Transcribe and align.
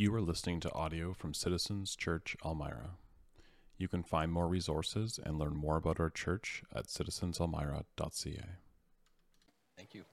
You 0.00 0.14
are 0.14 0.22
listening 0.22 0.60
to 0.60 0.72
audio 0.72 1.12
from 1.12 1.34
Citizens 1.34 1.94
Church 1.94 2.34
Elmira. 2.42 2.92
You 3.76 3.86
can 3.86 4.02
find 4.02 4.32
more 4.32 4.48
resources 4.48 5.20
and 5.22 5.38
learn 5.38 5.54
more 5.54 5.76
about 5.76 6.00
our 6.00 6.08
church 6.08 6.62
at 6.74 6.86
citizenselmira.ca. 6.86 8.44
Thank 9.76 9.94
you. 9.94 10.04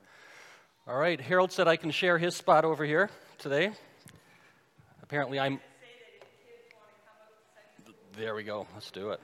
All 0.89 0.97
right, 0.97 1.21
Harold 1.21 1.53
said 1.53 1.69
I 1.69 1.77
can 1.77 1.91
share 1.91 2.17
his 2.17 2.35
spot 2.35 2.65
over 2.65 2.83
here 2.83 3.09
today. 3.37 3.71
Apparently, 5.01 5.39
I'm. 5.39 5.61
There 8.17 8.35
we 8.35 8.43
go. 8.43 8.67
Let's 8.73 8.91
do 8.91 9.11
it. 9.11 9.21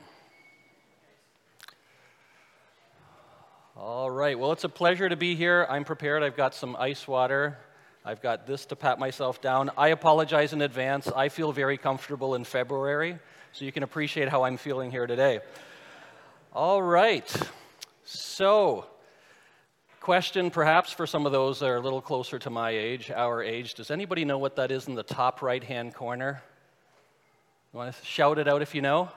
All 3.75 4.09
right. 4.09 4.39
Well, 4.39 4.53
it's 4.53 4.63
a 4.63 4.69
pleasure 4.69 5.09
to 5.09 5.17
be 5.17 5.35
here. 5.35 5.67
I'm 5.69 5.83
prepared. 5.83 6.23
I've 6.23 6.37
got 6.37 6.55
some 6.55 6.77
ice 6.77 7.05
water. 7.05 7.57
I've 8.05 8.21
got 8.21 8.45
this 8.45 8.65
to 8.65 8.75
pat 8.75 8.99
myself 8.99 9.41
down. 9.41 9.71
I 9.77 9.89
apologize 9.89 10.51
in 10.51 10.61
advance. 10.61 11.07
I 11.07 11.29
feel 11.29 11.53
very 11.53 11.77
comfortable 11.77 12.35
in 12.35 12.43
February, 12.43 13.17
so 13.53 13.63
you 13.63 13.71
can 13.71 13.83
appreciate 13.83 14.27
how 14.27 14.43
I'm 14.43 14.57
feeling 14.57 14.91
here 14.91 15.07
today. 15.07 15.39
All 16.51 16.81
right. 16.81 17.33
So, 18.03 18.85
question 20.01 20.51
perhaps 20.51 20.91
for 20.91 21.07
some 21.07 21.25
of 21.25 21.31
those 21.31 21.59
that 21.61 21.69
are 21.69 21.77
a 21.77 21.81
little 21.81 22.01
closer 22.01 22.37
to 22.39 22.49
my 22.49 22.71
age, 22.71 23.09
our 23.09 23.41
age. 23.41 23.73
Does 23.73 23.89
anybody 23.89 24.25
know 24.25 24.37
what 24.37 24.57
that 24.57 24.69
is 24.69 24.89
in 24.89 24.95
the 24.95 25.03
top 25.03 25.41
right 25.41 25.63
hand 25.63 25.93
corner? 25.93 26.43
You 27.71 27.77
want 27.77 27.95
to 27.95 28.05
shout 28.05 28.37
it 28.37 28.49
out 28.49 28.61
if 28.61 28.75
you 28.75 28.81
know? 28.81 29.09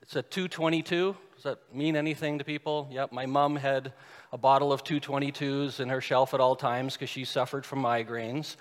It's 0.00 0.16
a 0.16 0.22
222. 0.22 1.14
Does 1.38 1.44
that 1.44 1.72
mean 1.72 1.94
anything 1.94 2.38
to 2.38 2.44
people? 2.44 2.88
Yep, 2.90 3.12
my 3.12 3.24
mom 3.24 3.54
had 3.54 3.92
a 4.32 4.36
bottle 4.36 4.72
of 4.72 4.82
222s 4.82 5.78
in 5.78 5.88
her 5.88 6.00
shelf 6.00 6.34
at 6.34 6.40
all 6.40 6.56
times 6.56 6.94
because 6.94 7.10
she 7.10 7.24
suffered 7.24 7.64
from 7.64 7.80
migraines. 7.80 8.56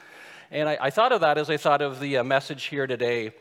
And 0.52 0.70
I, 0.70 0.78
I, 0.80 0.90
thought 0.92 1.12
of 1.12 1.22
that 1.22 1.40
as 1.40 1.50
I 1.50 1.58
thought 1.58 1.82
of 1.82 2.00
the 2.00 2.18
uh, 2.18 2.24
message 2.24 2.66
here 2.66 2.86
today 2.86 3.32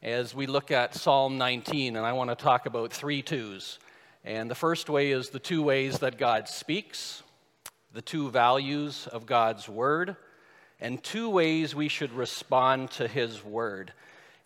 as 0.00 0.32
we 0.32 0.46
look 0.46 0.70
at 0.70 0.94
Psalm 0.94 1.38
19, 1.38 1.96
and 1.96 2.06
I 2.06 2.12
want 2.12 2.30
to 2.30 2.36
talk 2.36 2.66
about 2.66 2.92
three 2.92 3.20
twos. 3.20 3.80
And 4.24 4.48
the 4.48 4.54
first 4.54 4.88
way 4.88 5.10
is 5.10 5.30
the 5.30 5.40
two 5.40 5.64
ways 5.64 5.98
that 5.98 6.16
God 6.16 6.46
speaks, 6.46 7.24
the 7.92 8.00
two 8.00 8.30
values 8.30 9.08
of 9.08 9.26
God's 9.26 9.68
word, 9.68 10.14
and 10.78 11.02
two 11.02 11.28
ways 11.30 11.74
we 11.74 11.88
should 11.88 12.12
respond 12.12 12.92
to 12.92 13.08
his 13.08 13.44
word. 13.44 13.92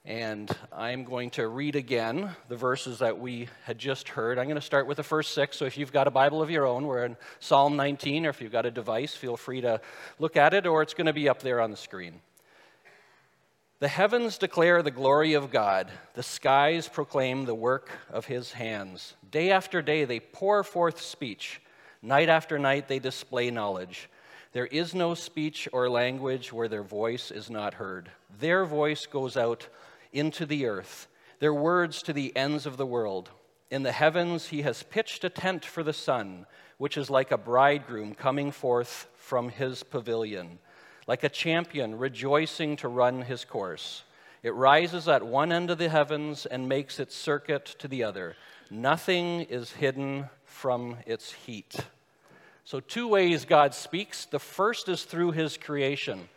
And 0.05 0.51
I'm 0.73 1.05
going 1.05 1.31
to 1.31 1.49
read 1.49 1.77
again 1.77 2.31
the 2.49 2.57
verses 2.57 3.01
that 3.01 3.19
we 3.19 3.49
had 3.65 3.79
just 3.79 4.09
heard. 4.09 4.39
I'm 4.39 4.47
going 4.47 4.55
to 4.55 4.61
start 4.61 4.87
with 4.87 4.97
the 4.97 5.03
first 5.03 5.35
six. 5.35 5.57
So 5.59 5.65
if 5.67 5.77
you've 5.77 5.93
got 5.93 6.07
a 6.07 6.11
Bible 6.11 6.41
of 6.41 6.51
your 6.51 6.67
own, 6.67 6.87
we're 6.87 7.05
in 7.05 7.17
Psalm 7.41 7.77
19, 7.77 8.25
or 8.25 8.31
if 8.31 8.41
you've 8.41 8.53
got 8.53 8.65
a 8.65 8.71
device, 8.71 9.15
feel 9.15 9.37
free 9.37 9.61
to 9.61 9.81
look 10.19 10.37
at 10.37 10.55
it, 10.55 10.67
or 10.67 10.83
it's 10.83 10.95
going 10.95 11.07
to 11.07 11.13
be 11.13 11.29
up 11.29 11.43
there 11.43 11.61
on 11.61 11.71
the 11.71 11.77
screen. 11.77 12.21
The 13.81 13.89
heavens 13.89 14.39
declare 14.39 14.83
the 14.83 14.91
glory 14.91 15.35
of 15.35 15.53
God, 15.53 15.89
the 16.15 16.23
skies 16.23 16.89
proclaim 16.89 17.45
the 17.45 17.55
work 17.55 17.91
of 18.11 18.25
his 18.25 18.51
hands. 18.51 19.15
Day 19.31 19.53
after 19.53 19.83
day 19.83 20.05
they 20.05 20.19
pour 20.19 20.65
forth 20.65 21.01
speech, 21.01 21.61
night 22.03 22.29
after 22.29 22.59
night 22.59 22.89
they 22.89 22.99
display 22.99 23.53
knowledge. 23.53 24.11
There 24.53 24.67
is 24.67 24.95
no 24.95 25.15
speech 25.15 25.69
or 25.73 25.89
language 25.89 26.53
where 26.53 26.67
their 26.67 26.83
voice 26.83 27.31
is 27.31 27.51
not 27.51 27.75
heard. 27.75 28.11
Their 28.41 28.65
voice 28.65 29.07
goes 29.07 29.37
out 29.37 29.69
into 30.13 30.47
the 30.47 30.67
earth, 30.67 31.09
their 31.39 31.55
words 31.55 32.03
to 32.03 32.13
the 32.13 32.37
ends 32.37 32.67
of 32.67 32.77
the 32.77 32.87
world. 32.87 33.31
In 33.71 33.83
the 33.83 33.93
heavens, 33.93 34.49
he 34.49 34.63
has 34.63 34.83
pitched 34.83 35.25
a 35.25 35.29
tent 35.29 35.65
for 35.65 35.83
the 35.83 35.93
sun, 35.93 36.47
which 36.79 36.97
is 36.97 37.11
like 37.11 37.31
a 37.31 37.39
bridegroom 37.39 38.15
coming 38.15 38.51
forth 38.51 39.09
from 39.17 39.51
his 39.51 39.83
pavilion, 39.83 40.59
like 41.07 41.25
a 41.25 41.29
champion 41.29 41.99
rejoicing 41.99 42.77
to 42.77 42.89
run 42.89 43.23
his 43.23 43.45
course. 43.45 44.05
It 44.43 44.55
rises 44.55 45.09
at 45.09 45.27
one 45.27 45.53
end 45.53 45.71
of 45.71 45.79
the 45.79 45.89
heavens 45.89 46.47
and 46.47 46.69
makes 46.69 47.01
its 47.01 47.15
circuit 47.15 47.67
to 47.81 47.89
the 47.89 48.05
other. 48.05 48.37
Nothing 48.71 49.43
is 49.43 49.73
hidden 49.73 50.31
from 50.45 50.97
its 51.07 51.33
heat. 51.33 51.77
So, 52.65 52.81
two 52.81 53.09
ways 53.09 53.45
God 53.45 53.75
speaks. 53.75 54.27
The 54.27 54.39
first 54.39 54.89
is 54.89 55.05
through 55.05 55.33
his 55.33 55.57
creation. 55.57 56.29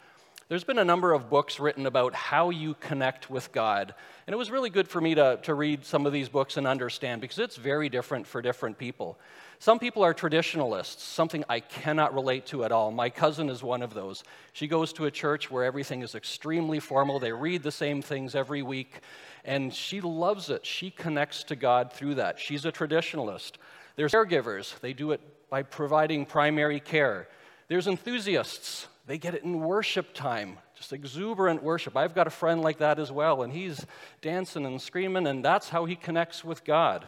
There's 0.51 0.66
been 0.66 0.79
a 0.79 0.84
number 0.84 1.13
of 1.13 1.29
books 1.29 1.62
written 1.62 1.85
about 1.85 2.13
how 2.13 2.50
you 2.50 2.73
connect 2.73 3.29
with 3.29 3.53
God. 3.53 3.94
And 4.28 4.34
it 4.34 4.38
was 4.38 4.51
really 4.51 4.69
good 4.69 4.85
for 4.85 5.00
me 5.00 5.16
to, 5.16 5.39
to 5.44 5.53
read 5.53 5.85
some 5.85 6.06
of 6.06 6.12
these 6.12 6.28
books 6.28 6.57
and 6.57 6.67
understand 6.67 7.22
because 7.22 7.39
it's 7.39 7.56
very 7.56 7.88
different 7.88 8.28
for 8.28 8.41
different 8.41 8.78
people. 8.78 9.17
Some 9.59 9.79
people 9.79 10.03
are 10.03 10.13
traditionalists, 10.13 11.03
something 11.03 11.45
I 11.47 11.61
cannot 11.61 12.13
relate 12.13 12.47
to 12.47 12.66
at 12.66 12.73
all. 12.73 12.91
My 12.91 13.09
cousin 13.09 13.50
is 13.50 13.63
one 13.63 13.81
of 13.81 13.94
those. 13.94 14.25
She 14.51 14.67
goes 14.67 14.91
to 14.91 15.06
a 15.06 15.11
church 15.11 15.50
where 15.50 15.63
everything 15.63 16.01
is 16.01 16.16
extremely 16.16 16.81
formal, 16.81 17.17
they 17.17 17.31
read 17.31 17.63
the 17.63 17.72
same 17.72 18.01
things 18.01 18.35
every 18.35 18.61
week, 18.61 19.00
and 19.45 19.73
she 19.73 20.01
loves 20.01 20.50
it. 20.50 20.66
She 20.66 20.91
connects 20.91 21.45
to 21.45 21.56
God 21.56 21.94
through 21.94 22.16
that. 22.16 22.40
She's 22.41 22.66
a 22.66 22.73
traditionalist. 22.73 23.53
There's 23.95 24.11
caregivers, 24.11 24.78
they 24.81 24.91
do 24.91 25.11
it 25.11 25.22
by 25.50 25.63
providing 25.63 26.25
primary 26.25 26.81
care. 26.81 27.29
There's 27.69 27.88
enthusiasts, 27.88 28.88
they 29.06 29.17
get 29.17 29.34
it 29.34 29.44
in 29.44 29.62
worship 29.62 30.13
time, 30.13 30.57
just 30.75 30.94
exuberant 30.94 31.63
worship. 31.63 31.97
I've 31.97 32.16
got 32.16 32.28
a 32.28 32.31
friend 32.31 32.62
like 32.62 32.78
that 32.79 33.00
as 33.00 33.12
well, 33.12 33.41
and 33.41 33.51
he's 33.51 33.85
dancing 34.22 34.66
and 34.66 34.81
screaming, 34.81 35.28
and 35.28 35.44
that's 35.44 35.69
how 35.69 35.85
he 35.85 35.95
connects 35.95 36.44
with 36.44 36.63
God. 36.63 37.07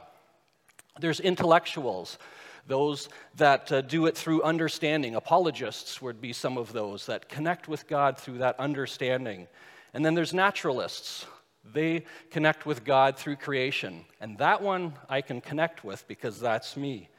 There's 1.00 1.20
intellectuals, 1.20 2.18
those 2.68 3.10
that 3.36 3.72
uh, 3.72 3.82
do 3.82 4.06
it 4.06 4.18
through 4.18 4.44
understanding. 4.44 5.16
Apologists 5.16 6.02
would 6.02 6.22
be 6.22 6.34
some 6.34 6.58
of 6.58 6.74
those 6.74 7.06
that 7.08 7.30
connect 7.30 7.68
with 7.68 7.88
God 7.88 8.18
through 8.18 8.40
that 8.40 8.60
understanding. 8.60 9.48
And 9.94 10.06
then 10.06 10.14
there's 10.14 10.34
naturalists. 10.34 11.26
They 11.74 12.06
connect 12.32 12.66
with 12.66 12.84
God 12.84 13.18
through 13.18 13.38
creation. 13.38 14.06
And 14.20 14.38
that 14.38 14.62
one 14.62 14.94
I 15.10 15.22
can 15.22 15.42
connect 15.42 15.84
with 15.84 16.08
because 16.08 16.40
that's 16.40 16.76
me. 16.78 17.10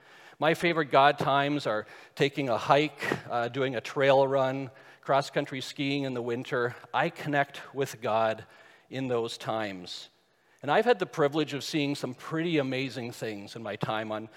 My 0.44 0.52
favorite 0.52 0.90
God 0.90 1.18
times 1.18 1.66
are 1.66 1.86
taking 2.16 2.50
a 2.50 2.58
hike, 2.58 3.02
uh, 3.30 3.48
doing 3.48 3.76
a 3.76 3.80
trail 3.80 4.28
run, 4.28 4.70
cross 5.00 5.30
country 5.30 5.62
skiing 5.62 6.02
in 6.02 6.12
the 6.12 6.20
winter. 6.20 6.76
I 6.92 7.08
connect 7.08 7.62
with 7.74 8.02
God 8.02 8.44
in 8.90 9.08
those 9.08 9.38
times. 9.38 10.10
And 10.60 10.70
I've 10.70 10.84
had 10.84 10.98
the 10.98 11.06
privilege 11.06 11.54
of 11.54 11.64
seeing 11.64 11.94
some 11.94 12.12
pretty 12.12 12.58
amazing 12.58 13.12
things 13.12 13.56
in 13.56 13.62
my 13.62 13.76
time. 13.76 14.12
On 14.12 14.28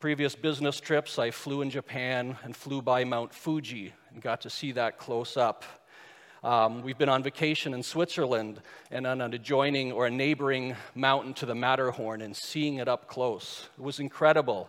previous 0.00 0.34
business 0.34 0.80
trips, 0.80 1.18
I 1.18 1.30
flew 1.30 1.62
in 1.62 1.70
Japan 1.70 2.36
and 2.44 2.54
flew 2.54 2.82
by 2.82 3.04
Mount 3.04 3.32
Fuji 3.32 3.94
and 4.12 4.20
got 4.20 4.42
to 4.42 4.50
see 4.50 4.72
that 4.72 4.98
close 4.98 5.38
up. 5.38 5.64
Um, 6.42 6.82
we've 6.82 6.98
been 6.98 7.08
on 7.08 7.22
vacation 7.22 7.72
in 7.72 7.82
Switzerland 7.82 8.60
and 8.90 9.06
on 9.06 9.22
an 9.22 9.32
adjoining 9.32 9.92
or 9.92 10.08
a 10.08 10.10
neighboring 10.10 10.76
mountain 10.94 11.32
to 11.32 11.46
the 11.46 11.54
Matterhorn 11.54 12.20
and 12.20 12.36
seeing 12.36 12.76
it 12.76 12.86
up 12.86 13.08
close. 13.08 13.70
It 13.78 13.82
was 13.82 13.98
incredible. 13.98 14.68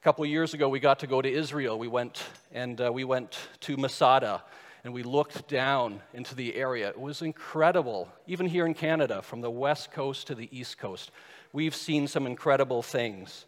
A 0.00 0.02
couple 0.02 0.24
of 0.24 0.30
years 0.30 0.54
ago, 0.54 0.66
we 0.66 0.80
got 0.80 1.00
to 1.00 1.06
go 1.06 1.20
to 1.20 1.30
Israel. 1.30 1.78
We 1.78 1.86
went 1.86 2.22
and 2.52 2.80
uh, 2.80 2.90
we 2.90 3.04
went 3.04 3.38
to 3.60 3.76
Masada 3.76 4.42
and 4.82 4.94
we 4.94 5.02
looked 5.02 5.46
down 5.46 6.00
into 6.14 6.34
the 6.34 6.54
area. 6.54 6.88
It 6.88 6.98
was 6.98 7.20
incredible, 7.20 8.08
even 8.26 8.46
here 8.46 8.64
in 8.64 8.72
Canada, 8.72 9.20
from 9.20 9.42
the 9.42 9.50
west 9.50 9.92
coast 9.92 10.28
to 10.28 10.34
the 10.34 10.48
east 10.58 10.78
coast. 10.78 11.10
We've 11.52 11.74
seen 11.74 12.08
some 12.08 12.26
incredible 12.26 12.80
things. 12.80 13.44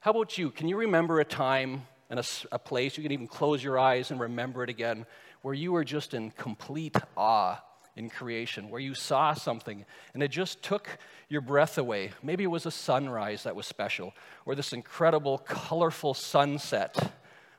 How 0.00 0.12
about 0.12 0.38
you? 0.38 0.50
Can 0.50 0.68
you 0.68 0.78
remember 0.78 1.20
a 1.20 1.24
time 1.24 1.82
and 2.08 2.18
a, 2.18 2.24
a 2.50 2.58
place, 2.58 2.96
you 2.96 3.02
can 3.02 3.12
even 3.12 3.28
close 3.28 3.62
your 3.62 3.78
eyes 3.78 4.10
and 4.10 4.18
remember 4.18 4.64
it 4.64 4.70
again, 4.70 5.04
where 5.42 5.52
you 5.52 5.70
were 5.72 5.84
just 5.84 6.14
in 6.14 6.30
complete 6.30 6.96
awe 7.14 7.62
in 7.96 8.10
creation, 8.10 8.70
where 8.70 8.80
you 8.80 8.94
saw 8.94 9.34
something 9.34 9.84
and 10.12 10.22
it 10.22 10.28
just 10.28 10.62
took 10.62 10.98
your 11.28 11.40
breath 11.40 11.78
away. 11.78 12.12
Maybe 12.22 12.44
it 12.44 12.48
was 12.48 12.66
a 12.66 12.70
sunrise 12.70 13.44
that 13.44 13.56
was 13.56 13.66
special, 13.66 14.12
or 14.46 14.54
this 14.54 14.72
incredible, 14.72 15.38
colorful 15.38 16.14
sunset. 16.14 17.12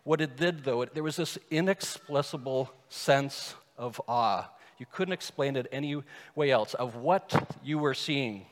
What 0.04 0.22
it 0.22 0.38
did, 0.38 0.64
though, 0.64 0.82
it, 0.82 0.94
there 0.94 1.04
was 1.04 1.16
this 1.16 1.38
inexplicable 1.50 2.72
sense 2.90 3.56
of 3.78 4.00
awe. 4.08 4.50
You 4.78 4.86
couldn't 4.92 5.14
explain 5.14 5.56
it 5.56 5.68
any 5.72 6.02
way 6.36 6.52
else 6.52 6.74
of 6.74 6.96
what 6.96 7.58
you 7.64 7.80
were 7.80 7.94
seeing. 7.94 8.46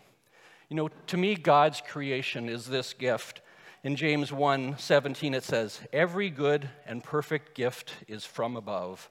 You 0.70 0.78
know, 0.78 0.90
to 1.08 1.18
me, 1.18 1.36
God's 1.36 1.82
creation 1.82 2.50
is 2.50 2.66
this 2.66 2.94
gift. 2.94 3.42
In 3.84 3.98
James 3.98 4.32
1 4.32 4.78
17, 4.78 5.34
it 5.34 5.44
says, 5.44 5.82
Every 5.92 6.30
good 6.30 6.70
and 6.86 7.04
perfect 7.04 7.54
gift 7.54 7.94
is 8.08 8.26
from 8.26 8.56
above, 8.56 9.10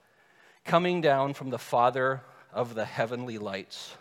coming 0.65 1.03
down 1.03 1.35
from 1.35 1.51
the 1.51 1.59
Father 1.59 2.23
of 2.53 2.75
the 2.75 2.85
heavenly 2.85 3.39
lights. 3.39 3.95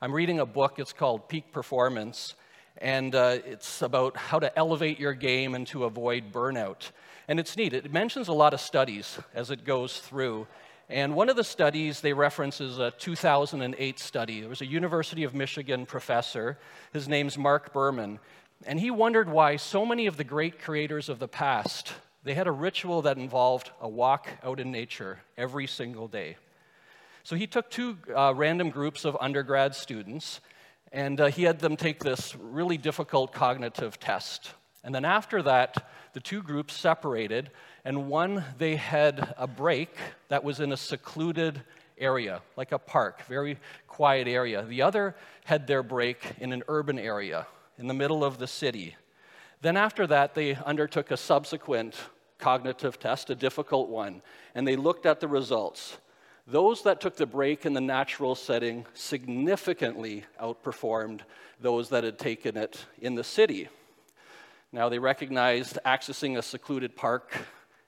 I'm 0.00 0.12
reading 0.12 0.40
a 0.40 0.46
book, 0.46 0.78
it's 0.78 0.92
called 0.92 1.28
Peak 1.28 1.52
Performance, 1.52 2.34
and 2.78 3.14
uh, 3.14 3.38
it's 3.46 3.82
about 3.82 4.16
how 4.16 4.38
to 4.38 4.56
elevate 4.58 4.98
your 4.98 5.14
game 5.14 5.54
and 5.54 5.66
to 5.68 5.84
avoid 5.84 6.32
burnout. 6.32 6.90
And 7.28 7.40
it's 7.40 7.56
neat. 7.56 7.72
It 7.72 7.92
mentions 7.92 8.28
a 8.28 8.32
lot 8.32 8.52
of 8.52 8.60
studies 8.60 9.18
as 9.34 9.50
it 9.50 9.64
goes 9.64 9.98
through. 9.98 10.46
And 10.90 11.14
one 11.14 11.30
of 11.30 11.36
the 11.36 11.44
studies 11.44 12.00
they 12.00 12.12
reference 12.12 12.60
is 12.60 12.78
a 12.78 12.90
2008 12.90 13.98
study. 13.98 14.40
There 14.40 14.50
was 14.50 14.60
a 14.60 14.66
University 14.66 15.24
of 15.24 15.34
Michigan 15.34 15.86
professor. 15.86 16.58
His 16.92 17.08
name's 17.08 17.38
Marc 17.38 17.72
Berman. 17.72 18.18
And 18.66 18.78
he 18.78 18.90
wondered 18.90 19.28
why 19.28 19.56
so 19.56 19.86
many 19.86 20.06
of 20.06 20.16
the 20.16 20.24
great 20.24 20.60
creators 20.60 21.08
of 21.08 21.18
the 21.18 21.28
past, 21.28 21.94
they 22.22 22.34
had 22.34 22.46
a 22.46 22.52
ritual 22.52 23.02
that 23.02 23.16
involved 23.16 23.70
a 23.80 23.88
walk 23.88 24.28
out 24.42 24.60
in 24.60 24.70
nature 24.70 25.20
every 25.36 25.66
single 25.66 26.08
day. 26.08 26.36
So 27.24 27.36
he 27.36 27.46
took 27.46 27.70
two 27.70 27.96
uh, 28.14 28.34
random 28.36 28.68
groups 28.68 29.06
of 29.06 29.16
undergrad 29.18 29.74
students, 29.74 30.42
and 30.92 31.18
uh, 31.18 31.26
he 31.26 31.44
had 31.44 31.58
them 31.58 31.74
take 31.74 32.04
this 32.04 32.36
really 32.36 32.76
difficult 32.76 33.32
cognitive 33.32 33.98
test. 33.98 34.50
And 34.84 34.94
then 34.94 35.06
after 35.06 35.42
that, 35.42 35.88
the 36.12 36.20
two 36.20 36.42
groups 36.42 36.74
separated, 36.74 37.50
and 37.82 38.08
one, 38.08 38.44
they 38.58 38.76
had 38.76 39.34
a 39.38 39.46
break 39.46 39.96
that 40.28 40.44
was 40.44 40.60
in 40.60 40.70
a 40.70 40.76
secluded 40.76 41.62
area, 41.96 42.42
like 42.58 42.72
a 42.72 42.78
park, 42.78 43.22
very 43.26 43.56
quiet 43.88 44.28
area. 44.28 44.62
The 44.62 44.82
other 44.82 45.16
had 45.46 45.66
their 45.66 45.82
break 45.82 46.34
in 46.40 46.52
an 46.52 46.62
urban 46.68 46.98
area, 46.98 47.46
in 47.78 47.86
the 47.86 47.94
middle 47.94 48.22
of 48.22 48.36
the 48.36 48.46
city. 48.46 48.96
Then, 49.62 49.78
after 49.78 50.06
that, 50.08 50.34
they 50.34 50.56
undertook 50.56 51.10
a 51.10 51.16
subsequent 51.16 51.96
cognitive 52.36 52.98
test, 52.98 53.30
a 53.30 53.34
difficult 53.34 53.88
one, 53.88 54.20
and 54.54 54.68
they 54.68 54.76
looked 54.76 55.06
at 55.06 55.20
the 55.20 55.28
results. 55.28 55.96
Those 56.46 56.82
that 56.82 57.00
took 57.00 57.16
the 57.16 57.26
break 57.26 57.64
in 57.64 57.72
the 57.72 57.80
natural 57.80 58.34
setting 58.34 58.84
significantly 58.92 60.24
outperformed 60.40 61.20
those 61.58 61.88
that 61.88 62.04
had 62.04 62.18
taken 62.18 62.56
it 62.58 62.84
in 63.00 63.14
the 63.14 63.24
city. 63.24 63.68
Now, 64.70 64.88
they 64.88 64.98
recognized 64.98 65.78
accessing 65.86 66.36
a 66.36 66.42
secluded 66.42 66.96
park 66.96 67.32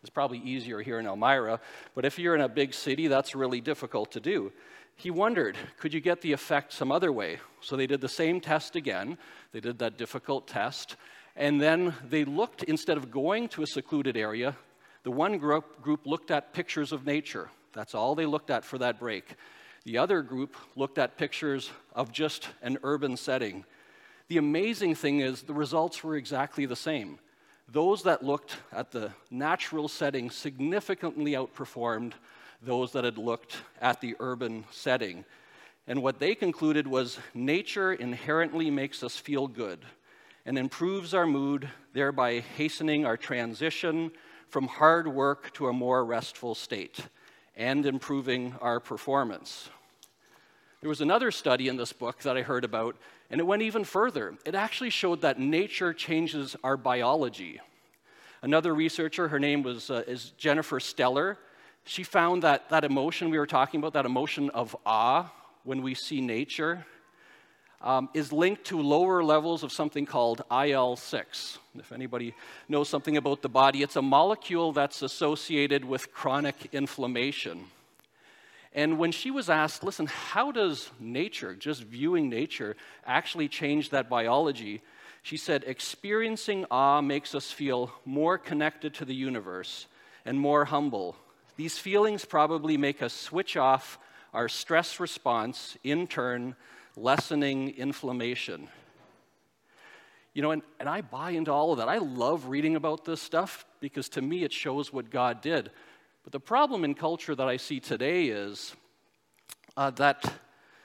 is 0.03 0.11
probably 0.11 0.39
easier 0.39 0.81
here 0.81 0.99
in 1.01 1.07
Elmira, 1.07 1.61
but 1.95 2.05
if 2.05 2.19
you're 2.19 2.35
in 2.35 2.41
a 2.41 2.49
big 2.49 2.73
city, 2.73 3.09
that's 3.09 3.35
really 3.35 3.61
difficult 3.61 4.13
to 4.13 4.21
do. 4.21 4.53
He 4.95 5.11
wondered, 5.11 5.59
could 5.79 5.93
you 5.93 6.01
get 6.01 6.23
the 6.23 6.33
effect 6.33 6.73
some 6.73 6.91
other 6.91 7.13
way? 7.13 7.39
So 7.61 7.77
they 7.77 7.87
did 7.87 8.01
the 8.01 8.09
same 8.09 8.41
test 8.41 8.77
again. 8.77 9.19
They 9.53 9.61
did 9.61 9.81
that 9.81 9.99
difficult 9.99 10.47
test. 10.47 10.97
And 11.35 11.61
then 11.61 11.93
they 12.09 12.25
looked, 12.25 12.63
instead 12.63 12.97
of 12.97 13.11
going 13.11 13.49
to 13.51 13.63
a 13.63 13.67
secluded 13.67 14.17
area, 14.17 14.57
the 15.03 15.11
one 15.11 15.37
group, 15.37 15.83
group 15.83 16.07
looked 16.07 16.31
at 16.31 16.55
pictures 16.55 16.93
of 16.93 17.05
nature. 17.05 17.51
That's 17.77 17.95
all 17.95 18.15
they 18.15 18.25
looked 18.25 18.49
at 18.49 18.65
for 18.65 18.79
that 18.79 18.99
break. 18.99 19.37
The 19.85 19.99
other 19.99 20.23
group 20.23 20.57
looked 20.77 20.97
at 20.97 21.19
pictures 21.19 21.71
of 21.95 22.11
just 22.11 22.49
an 22.63 22.79
urban 22.83 23.19
setting. 23.19 23.67
The 24.29 24.39
amazing 24.39 24.95
thing 24.95 25.21
is, 25.21 25.43
the 25.43 25.53
results 25.53 26.03
were 26.03 26.17
exactly 26.17 26.65
the 26.65 26.75
same. 26.75 27.19
Those 27.69 28.03
that 28.05 28.25
looked 28.25 28.57
at 28.73 28.93
the 28.93 29.13
natural 29.31 29.89
setting 29.89 30.31
significantly 30.31 31.33
outperformed 31.33 32.15
those 32.63 32.93
that 32.93 33.05
had 33.05 33.19
looked 33.19 33.59
at 33.83 34.01
the 34.01 34.17
urban 34.21 34.65
setting. 34.71 35.27
And 35.87 36.03
what 36.03 36.19
they 36.19 36.35
concluded 36.35 36.87
was 36.87 37.19
nature 37.35 37.93
inherently 37.93 38.71
makes 38.71 39.03
us 39.03 39.19
feel 39.19 39.47
good 39.49 39.85
and 40.47 40.57
improves 40.57 41.13
our 41.13 41.27
mood, 41.27 41.69
thereby 41.93 42.41
hastening 42.57 43.05
our 43.05 43.19
transition 43.19 44.13
from 44.49 44.67
hard 44.67 45.07
work 45.07 45.53
to 45.55 45.69
a 45.69 45.75
more 45.75 46.07
restful 46.07 46.55
state 46.55 47.07
and 47.57 47.87
improving 47.87 48.55
our 48.61 48.81
performance. 48.81 49.71
There 50.81 50.89
was 50.89 51.01
another 51.01 51.31
study 51.31 51.69
in 51.69 51.77
this 51.77 51.93
book 51.93 52.21
that 52.21 52.37
I 52.37 52.43
heard 52.43 52.65
about, 52.65 52.97
and 53.31 53.41
it 53.41 53.45
went 53.45 53.63
even 53.63 53.83
further. 53.85 54.35
It 54.45 54.55
actually 54.55 54.91
showed 54.91 55.23
that 55.23 55.39
nature 55.39 55.93
changes 55.93 56.55
our 56.63 56.77
biology. 56.77 57.61
Another 58.43 58.75
researcher, 58.75 59.29
her 59.29 59.41
name 59.41 59.63
was, 59.63 59.91
uh, 59.91 60.05
is 60.07 60.31
Jennifer 60.39 60.79
Stellar, 60.79 61.39
she 61.87 62.03
found 62.03 62.43
that 62.43 62.69
that 62.71 62.85
emotion 62.85 63.31
we 63.31 63.39
were 63.39 63.47
talking 63.47 63.79
about, 63.79 63.95
that 63.95 64.07
emotion 64.07 64.51
of 64.51 64.77
awe 64.85 65.33
when 65.63 65.83
we 65.83 65.95
see 65.95 66.21
nature, 66.21 66.85
um, 67.83 68.09
is 68.15 68.33
linked 68.33 68.65
to 68.65 68.81
lower 68.81 69.23
levels 69.23 69.63
of 69.63 69.73
something 69.73 70.07
called 70.07 70.43
IL 70.51 70.97
6. 70.97 71.59
If 71.79 71.93
anybody 71.93 72.35
knows 72.69 72.89
something 72.89 73.17
about 73.17 73.43
the 73.43 73.49
body, 73.49 73.83
it's 73.83 73.97
a 73.97 74.03
molecule 74.03 74.73
that's 74.73 75.03
associated 75.03 75.85
with 75.85 76.13
chronic 76.13 76.69
inflammation. 76.73 77.65
And 78.73 78.99
when 78.99 79.13
she 79.13 79.31
was 79.31 79.49
asked, 79.49 79.85
listen, 79.85 80.07
how 80.07 80.53
does 80.53 80.91
nature, 81.01 81.55
just 81.55 81.83
viewing 81.83 82.29
nature, 82.29 82.77
actually 83.07 83.49
change 83.49 83.91
that 83.91 84.11
biology? 84.11 84.83
She 85.23 85.37
said, 85.37 85.65
experiencing 85.67 86.67
awe 86.71 87.01
makes 87.01 87.35
us 87.35 87.51
feel 87.51 87.91
more 88.05 88.37
connected 88.37 88.95
to 88.95 89.05
the 89.05 89.15
universe 89.15 89.87
and 90.25 90.39
more 90.39 90.67
humble. 90.67 91.17
These 91.57 91.79
feelings 91.79 92.25
probably 92.25 92.77
make 92.77 93.03
us 93.03 93.15
switch 93.15 93.57
off 93.57 93.99
our 94.35 94.49
stress 94.49 95.01
response, 95.01 95.79
in 95.83 96.07
turn, 96.07 96.55
lessening 96.97 97.71
inflammation. 97.77 98.69
You 100.35 100.43
know, 100.43 100.51
and, 100.51 100.63
and 100.81 100.89
I 100.89 101.01
buy 101.01 101.31
into 101.31 101.53
all 101.53 101.73
of 101.73 101.79
that. 101.79 101.89
I 101.89 101.99
love 101.99 102.49
reading 102.49 102.77
about 102.77 103.05
this 103.05 103.23
stuff 103.23 103.65
because 103.81 104.09
to 104.11 104.23
me 104.23 104.43
it 104.43 104.53
shows 104.53 104.93
what 104.93 105.11
God 105.11 105.41
did. 105.41 105.71
But 106.25 106.33
the 106.33 106.41
problem 106.41 106.85
in 106.85 106.95
culture 106.95 107.35
that 107.35 107.49
I 107.49 107.57
see 107.57 107.81
today 107.81 108.27
is 108.27 108.75
uh, 109.77 109.91
that 109.93 110.33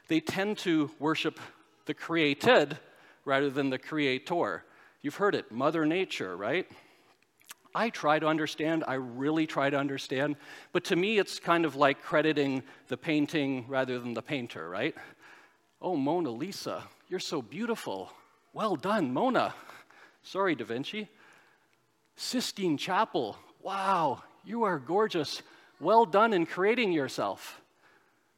they 0.08 0.20
tend 0.20 0.58
to 0.60 0.92
worship 1.00 1.40
the 1.86 1.94
created 1.94 2.78
rather 3.26 3.50
than 3.50 3.70
the 3.70 3.80
creator. 3.80 4.64
You've 5.02 5.16
heard 5.16 5.36
it, 5.36 5.52
Mother 5.52 5.86
Nature, 5.86 6.38
right? 6.38 6.68
I 7.74 7.90
try 7.90 8.20
to 8.20 8.28
understand, 8.28 8.84
I 8.88 8.96
really 8.96 9.48
try 9.48 9.70
to 9.70 9.78
understand, 9.78 10.36
but 10.74 10.84
to 10.86 10.96
me 10.96 11.18
it's 11.18 11.40
kind 11.40 11.66
of 11.66 11.76
like 11.76 12.02
crediting 12.02 12.64
the 12.90 12.98
painting 12.98 13.66
rather 13.68 13.98
than 13.98 14.14
the 14.14 14.22
painter, 14.22 14.70
right? 14.70 14.94
Oh, 15.82 15.96
Mona 15.96 16.30
Lisa, 16.30 16.84
you're 17.10 17.20
so 17.20 17.42
beautiful. 17.42 18.12
Well 18.54 18.76
done, 18.76 19.14
Mona. 19.14 19.56
Sorry, 20.22 20.54
Da 20.54 20.64
Vinci. 20.64 21.08
Sistine 22.16 22.78
Chapel, 22.78 23.36
wow, 23.62 24.22
you 24.44 24.64
are 24.64 24.78
gorgeous. 24.78 25.42
Well 25.80 26.06
done 26.06 26.34
in 26.34 26.46
creating 26.46 26.92
yourself. 26.92 27.60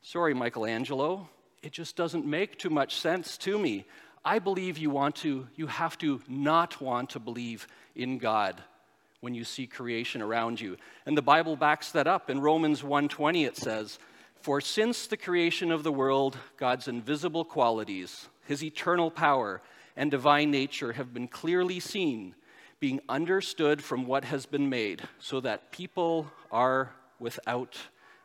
Sorry, 0.01 0.33
Michelangelo. 0.33 1.27
It 1.61 1.73
just 1.73 1.97
doesn't 1.97 2.25
make 2.25 2.57
too 2.57 2.69
much 2.69 2.95
sense 2.95 3.37
to 3.39 3.59
me. 3.59 3.85
I 4.23 4.39
believe 4.39 4.77
you 4.77 4.89
want 4.89 5.15
to, 5.17 5.47
you 5.55 5.67
have 5.67 5.97
to 5.97 6.21
not 6.29 6.79
want 6.79 7.09
to 7.11 7.19
believe 7.19 7.67
in 7.95 8.19
God 8.19 8.63
when 9.19 9.33
you 9.33 9.43
see 9.43 9.67
creation 9.67 10.21
around 10.21 10.61
you. 10.61 10.77
And 11.05 11.17
the 11.17 11.21
Bible 11.21 11.57
backs 11.57 11.91
that 11.91 12.07
up. 12.07 12.29
In 12.29 12.39
Romans 12.39 12.83
1:20 12.83 13.45
it 13.45 13.57
says, 13.57 13.99
"For 14.43 14.59
since 14.59 15.07
the 15.07 15.15
creation 15.15 15.71
of 15.71 15.83
the 15.83 15.91
world, 15.91 16.37
God's 16.57 16.89
invisible 16.89 17.45
qualities, 17.45 18.27
his 18.45 18.61
eternal 18.61 19.09
power 19.09 19.61
and 19.95 20.11
divine 20.11 20.51
nature 20.51 20.91
have 20.91 21.13
been 21.13 21.29
clearly 21.29 21.79
seen, 21.79 22.35
being 22.81 22.99
understood 23.07 23.81
from 23.81 24.05
what 24.05 24.25
has 24.25 24.45
been 24.45 24.69
made, 24.69 25.07
so 25.17 25.39
that 25.39 25.71
people 25.71 26.29
are 26.51 26.91
without 27.19 27.77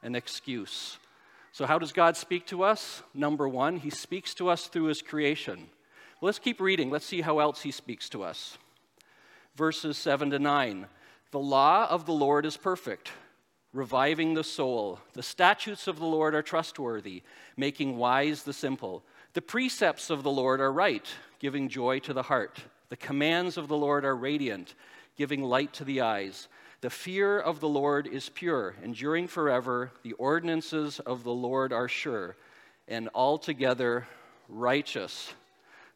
an 0.03 0.17
excuse. 0.17 0.99
So, 1.53 1.67
how 1.67 1.79
does 1.79 1.93
God 1.93 2.17
speak 2.17 2.47
to 2.47 2.65
us? 2.65 3.05
Number 3.15 3.49
one, 3.49 3.77
He 3.77 3.91
speaks 3.91 4.35
to 4.35 4.49
us 4.49 4.67
through 4.67 4.87
His 4.87 5.03
creation. 5.03 5.69
Let's 6.21 6.41
keep 6.41 6.61
reading. 6.61 6.91
Let's 6.91 7.07
see 7.07 7.21
how 7.21 7.39
else 7.39 7.63
He 7.63 7.71
speaks 7.71 8.09
to 8.09 8.25
us. 8.25 8.59
Verses 9.55 9.97
7 9.97 10.31
to 10.31 10.41
9. 10.41 10.89
The 11.31 11.39
law 11.39 11.87
of 11.89 12.07
the 12.07 12.13
Lord 12.13 12.45
is 12.45 12.57
perfect, 12.57 13.13
reviving 13.79 14.35
the 14.35 14.43
soul. 14.43 14.99
The 15.13 15.23
statutes 15.23 15.87
of 15.87 16.01
the 16.01 16.05
Lord 16.05 16.35
are 16.35 16.43
trustworthy, 16.43 17.23
making 17.57 17.97
wise 17.97 18.43
the 18.43 18.53
simple. 18.53 19.05
The 19.35 19.41
precepts 19.41 20.11
of 20.11 20.25
the 20.25 20.33
Lord 20.33 20.61
are 20.61 20.73
right, 20.73 21.07
giving 21.39 21.69
joy 21.69 22.01
to 22.01 22.13
the 22.13 22.25
heart. 22.25 22.59
The 22.89 22.97
commands 22.97 23.57
of 23.57 23.69
the 23.69 23.77
Lord 23.77 24.05
are 24.05 24.17
radiant, 24.17 24.75
giving 25.17 25.45
light 25.45 25.73
to 25.75 25.85
the 25.85 26.01
eyes. 26.01 26.49
The 26.81 26.91
fear 26.91 27.39
of 27.39 27.61
the 27.61 27.69
Lord 27.69 28.09
is 28.09 28.29
pure, 28.29 28.75
enduring 28.83 29.29
forever. 29.29 29.93
The 30.03 30.15
ordinances 30.15 30.99
of 30.99 31.23
the 31.23 31.33
Lord 31.33 31.73
are 31.73 31.89
sure 31.89 32.37
and 32.89 33.09
altogether 33.15 34.09
righteous. 34.49 35.33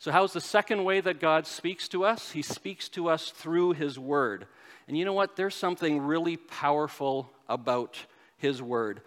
So, 0.02 0.11
how's 0.11 0.32
the 0.32 0.40
second 0.40 0.82
way 0.82 1.00
that 1.00 1.21
God 1.21 1.47
speaks 1.47 1.87
to 1.90 2.04
us? 2.04 2.32
He 2.32 2.42
speaks 2.42 2.88
to 2.88 3.09
us 3.09 3.30
through 3.30 3.75
His 3.75 4.00
Word. 4.00 4.49
And 4.88 4.99
you 4.99 5.04
know 5.04 5.12
what? 5.12 5.37
There's 5.37 5.54
something 5.54 6.00
really 6.00 6.37
powerful 6.37 7.30
about 7.49 8.04
His 8.37 8.61
Word. 8.61 9.02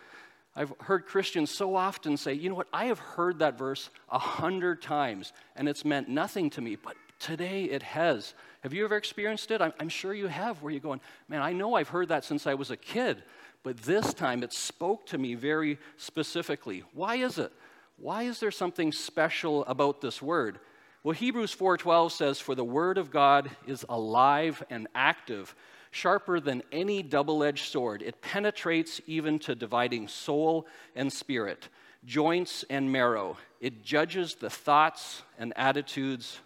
I've 0.55 0.71
heard 0.79 1.05
Christians 1.05 1.51
so 1.51 1.75
often 1.75 2.15
say, 2.15 2.31
you 2.31 2.47
know 2.47 2.55
what? 2.55 2.69
I 2.71 2.85
have 2.85 2.99
heard 2.99 3.39
that 3.39 3.57
verse 3.57 3.89
a 4.09 4.17
hundred 4.17 4.81
times 4.81 5.33
and 5.57 5.67
it's 5.67 5.83
meant 5.83 6.07
nothing 6.07 6.49
to 6.51 6.61
me, 6.61 6.77
but 6.77 6.95
today 7.19 7.65
it 7.65 7.83
has. 7.83 8.33
Have 8.61 8.73
you 8.73 8.85
ever 8.85 8.95
experienced 8.95 9.51
it? 9.51 9.59
I'm, 9.59 9.73
I'm, 9.81 9.89
sure 9.89 10.13
you 10.13 10.27
have, 10.27 10.61
where 10.61 10.71
you're 10.71 10.79
going, 10.79 11.01
man, 11.27 11.41
I 11.41 11.51
know 11.51 11.73
I've 11.73 11.89
heard 11.89 12.07
that 12.07 12.23
since 12.23 12.47
I 12.47 12.53
was 12.53 12.71
a 12.71 12.77
kid, 12.77 13.21
but 13.63 13.75
this 13.79 14.13
time 14.13 14.43
it 14.43 14.53
spoke 14.53 15.07
to 15.07 15.17
me 15.17 15.35
very 15.35 15.77
specifically. 15.97 16.85
Why 16.93 17.15
is 17.15 17.37
it? 17.37 17.51
Why 17.97 18.23
is 18.23 18.39
there 18.39 18.49
something 18.49 18.93
special 18.93 19.65
about 19.65 19.99
this 19.99 20.21
word? 20.21 20.57
Well, 21.05 21.13
Hebrews 21.13 21.53
4:12 21.53 22.13
says, 22.13 22.39
"For 22.39 22.55
the 22.55 22.63
word 22.63 22.97
of 22.97 23.11
God 23.11 23.55
is 23.67 23.85
alive 23.87 24.63
and 24.71 24.87
active, 24.95 25.55
sharper 25.91 26.39
than 26.39 26.63
any 26.71 27.03
double 27.03 27.43
edged 27.43 27.71
sword. 27.71 28.01
It 28.01 28.23
penetrates 28.23 28.99
even 29.05 29.37
to 29.41 29.53
dividing 29.53 30.07
soul 30.07 30.65
and 30.95 31.13
spirit, 31.13 31.69
joints 32.05 32.63
and 32.71 32.91
marrow. 32.91 33.37
It 33.59 33.83
judges 33.83 34.33
the 34.33 34.49
thoughts 34.49 35.21
and 35.37 35.53
attitudes 35.55 36.39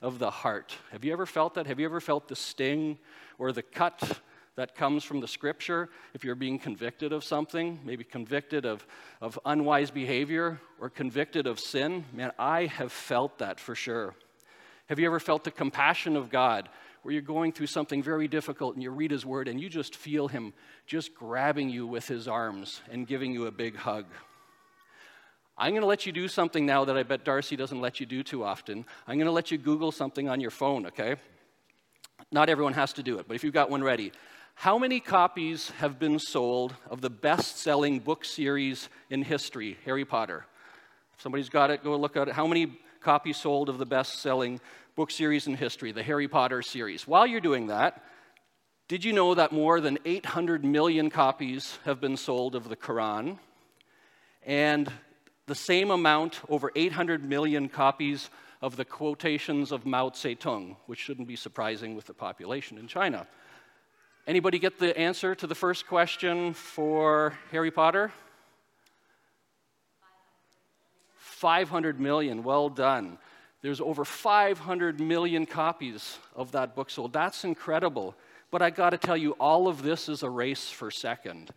of 0.00 0.18
the 0.18 0.30
heart. 0.30 0.74
Have 0.92 1.04
you 1.04 1.12
ever 1.12 1.26
felt 1.26 1.52
that? 1.52 1.66
Have 1.66 1.78
you 1.78 1.84
ever 1.84 2.00
felt 2.00 2.28
the 2.28 2.36
sting 2.36 2.98
or 3.36 3.52
the 3.52 3.62
cut 3.62 4.22
that 4.56 4.74
comes 4.74 5.04
from 5.04 5.20
the 5.20 5.28
scripture, 5.28 5.90
if 6.14 6.24
you're 6.24 6.34
being 6.34 6.58
convicted 6.58 7.12
of 7.12 7.22
something, 7.22 7.78
maybe 7.84 8.04
convicted 8.04 8.64
of, 8.64 8.86
of 9.20 9.38
unwise 9.44 9.90
behavior 9.90 10.58
or 10.80 10.88
convicted 10.88 11.46
of 11.46 11.60
sin, 11.60 12.04
man, 12.12 12.32
I 12.38 12.66
have 12.66 12.90
felt 12.90 13.38
that 13.38 13.60
for 13.60 13.74
sure. 13.74 14.14
Have 14.86 14.98
you 14.98 15.06
ever 15.06 15.20
felt 15.20 15.44
the 15.44 15.50
compassion 15.50 16.16
of 16.16 16.30
God 16.30 16.70
where 17.02 17.12
you're 17.12 17.22
going 17.22 17.52
through 17.52 17.66
something 17.66 18.02
very 18.02 18.28
difficult 18.28 18.74
and 18.74 18.82
you 18.82 18.90
read 18.90 19.10
His 19.10 19.26
Word 19.26 19.46
and 19.46 19.60
you 19.60 19.68
just 19.68 19.94
feel 19.94 20.26
Him 20.26 20.54
just 20.86 21.14
grabbing 21.14 21.68
you 21.68 21.86
with 21.86 22.08
His 22.08 22.26
arms 22.26 22.80
and 22.90 23.06
giving 23.06 23.32
you 23.32 23.46
a 23.46 23.52
big 23.52 23.76
hug? 23.76 24.06
I'm 25.58 25.72
going 25.72 25.82
to 25.82 25.86
let 25.86 26.06
you 26.06 26.12
do 26.12 26.28
something 26.28 26.64
now 26.64 26.84
that 26.84 26.96
I 26.96 27.02
bet 27.02 27.24
Darcy 27.24 27.56
doesn't 27.56 27.80
let 27.80 28.00
you 28.00 28.06
do 28.06 28.22
too 28.22 28.44
often. 28.44 28.84
I'm 29.06 29.16
going 29.16 29.26
to 29.26 29.32
let 29.32 29.50
you 29.50 29.58
Google 29.58 29.92
something 29.92 30.28
on 30.28 30.40
your 30.40 30.50
phone, 30.50 30.86
okay? 30.86 31.16
Not 32.30 32.48
everyone 32.48 32.74
has 32.74 32.92
to 32.94 33.02
do 33.02 33.18
it, 33.18 33.26
but 33.26 33.34
if 33.34 33.44
you've 33.44 33.54
got 33.54 33.70
one 33.70 33.82
ready, 33.82 34.12
how 34.56 34.78
many 34.78 35.00
copies 35.00 35.68
have 35.78 35.98
been 35.98 36.18
sold 36.18 36.74
of 36.88 37.02
the 37.02 37.10
best 37.10 37.58
selling 37.58 37.98
book 37.98 38.24
series 38.24 38.88
in 39.10 39.20
history, 39.20 39.76
Harry 39.84 40.06
Potter? 40.06 40.46
If 41.14 41.20
somebody's 41.20 41.50
got 41.50 41.70
it, 41.70 41.84
go 41.84 41.94
look 41.94 42.16
at 42.16 42.28
it. 42.28 42.34
How 42.34 42.46
many 42.46 42.78
copies 43.02 43.36
sold 43.36 43.68
of 43.68 43.76
the 43.76 43.84
best 43.84 44.20
selling 44.20 44.58
book 44.94 45.10
series 45.10 45.46
in 45.46 45.54
history, 45.54 45.92
the 45.92 46.02
Harry 46.02 46.26
Potter 46.26 46.62
series? 46.62 47.06
While 47.06 47.26
you're 47.26 47.42
doing 47.42 47.66
that, 47.66 48.02
did 48.88 49.04
you 49.04 49.12
know 49.12 49.34
that 49.34 49.52
more 49.52 49.78
than 49.78 49.98
800 50.06 50.64
million 50.64 51.10
copies 51.10 51.78
have 51.84 52.00
been 52.00 52.16
sold 52.16 52.54
of 52.54 52.70
the 52.70 52.76
Quran? 52.76 53.38
And 54.42 54.90
the 55.44 55.54
same 55.54 55.90
amount, 55.90 56.40
over 56.48 56.72
800 56.74 57.22
million 57.22 57.68
copies 57.68 58.30
of 58.62 58.76
the 58.76 58.86
quotations 58.86 59.70
of 59.70 59.84
Mao 59.84 60.08
Zedong, 60.08 60.76
which 60.86 60.98
shouldn't 60.98 61.28
be 61.28 61.36
surprising 61.36 61.94
with 61.94 62.06
the 62.06 62.14
population 62.14 62.78
in 62.78 62.88
China. 62.88 63.26
Anybody 64.26 64.58
get 64.58 64.80
the 64.80 64.98
answer 64.98 65.36
to 65.36 65.46
the 65.46 65.54
first 65.54 65.86
question 65.86 66.52
for 66.52 67.38
Harry 67.52 67.70
Potter? 67.70 68.10
500 71.14 72.00
million. 72.00 72.42
Well 72.42 72.68
done. 72.68 73.18
There's 73.62 73.80
over 73.80 74.04
500 74.04 74.98
million 74.98 75.46
copies 75.46 76.18
of 76.34 76.50
that 76.52 76.74
book 76.74 76.90
sold. 76.90 77.12
That's 77.12 77.44
incredible. 77.44 78.16
But 78.50 78.62
I 78.62 78.70
got 78.70 78.90
to 78.90 78.98
tell 78.98 79.16
you, 79.16 79.32
all 79.32 79.68
of 79.68 79.82
this 79.82 80.08
is 80.08 80.24
a 80.24 80.30
race 80.30 80.70
for 80.70 80.90
second. 80.90 81.52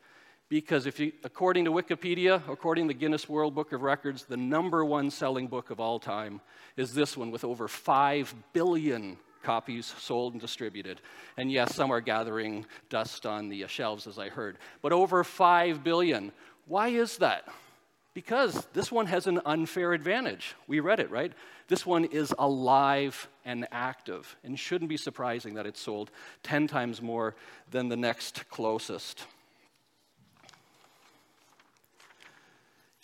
Because 0.48 0.86
if 0.86 1.00
you, 1.00 1.12
according 1.24 1.66
to 1.66 1.72
Wikipedia, 1.72 2.40
according 2.48 2.88
to 2.88 2.94
the 2.94 3.00
Guinness 3.00 3.28
World 3.28 3.56
Book 3.56 3.74
of 3.74 3.82
Records, 3.82 4.26
the 4.26 4.38
number 4.38 4.86
one 4.86 5.10
selling 5.10 5.48
book 5.48 5.72
of 5.72 5.80
all 5.80 6.00
time 6.00 6.40
is 6.78 6.94
this 6.94 7.18
one 7.18 7.32
with 7.32 7.44
over 7.44 7.68
5 7.68 8.36
billion 8.54 9.18
copies 9.44 9.94
sold 9.98 10.34
and 10.34 10.42
distributed. 10.42 11.02
And 11.38 11.52
yes, 11.52 11.76
some 11.76 11.92
are 11.92 12.02
gathering 12.02 12.66
dust 12.90 13.26
on 13.26 13.50
the 13.50 13.66
shelves, 13.68 14.08
as 14.08 14.20
I 14.20 14.30
heard. 14.30 14.58
But 14.82 14.92
over 14.92 15.24
5 15.24 15.84
billion. 15.84 16.32
Why 16.66 16.90
is 16.90 17.18
that? 17.18 17.48
Because 18.14 18.66
this 18.74 18.92
one 18.92 19.06
has 19.06 19.28
an 19.28 19.40
unfair 19.46 19.94
advantage. 19.94 20.56
We 20.68 20.80
read 20.80 21.00
it, 21.00 21.10
right? 21.10 21.32
This 21.68 21.86
one 21.86 22.06
is 22.06 22.34
alive 22.38 23.28
and 23.46 23.68
active, 23.72 24.36
and 24.44 24.58
shouldn't 24.58 24.90
be 24.90 24.98
surprising 24.98 25.54
that 25.54 25.66
it's 25.66 25.80
sold 25.80 26.12
10 26.44 26.68
times 26.68 27.02
more 27.02 27.36
than 27.70 27.90
the 27.90 27.96
next 27.96 28.50
closest. 28.50 29.26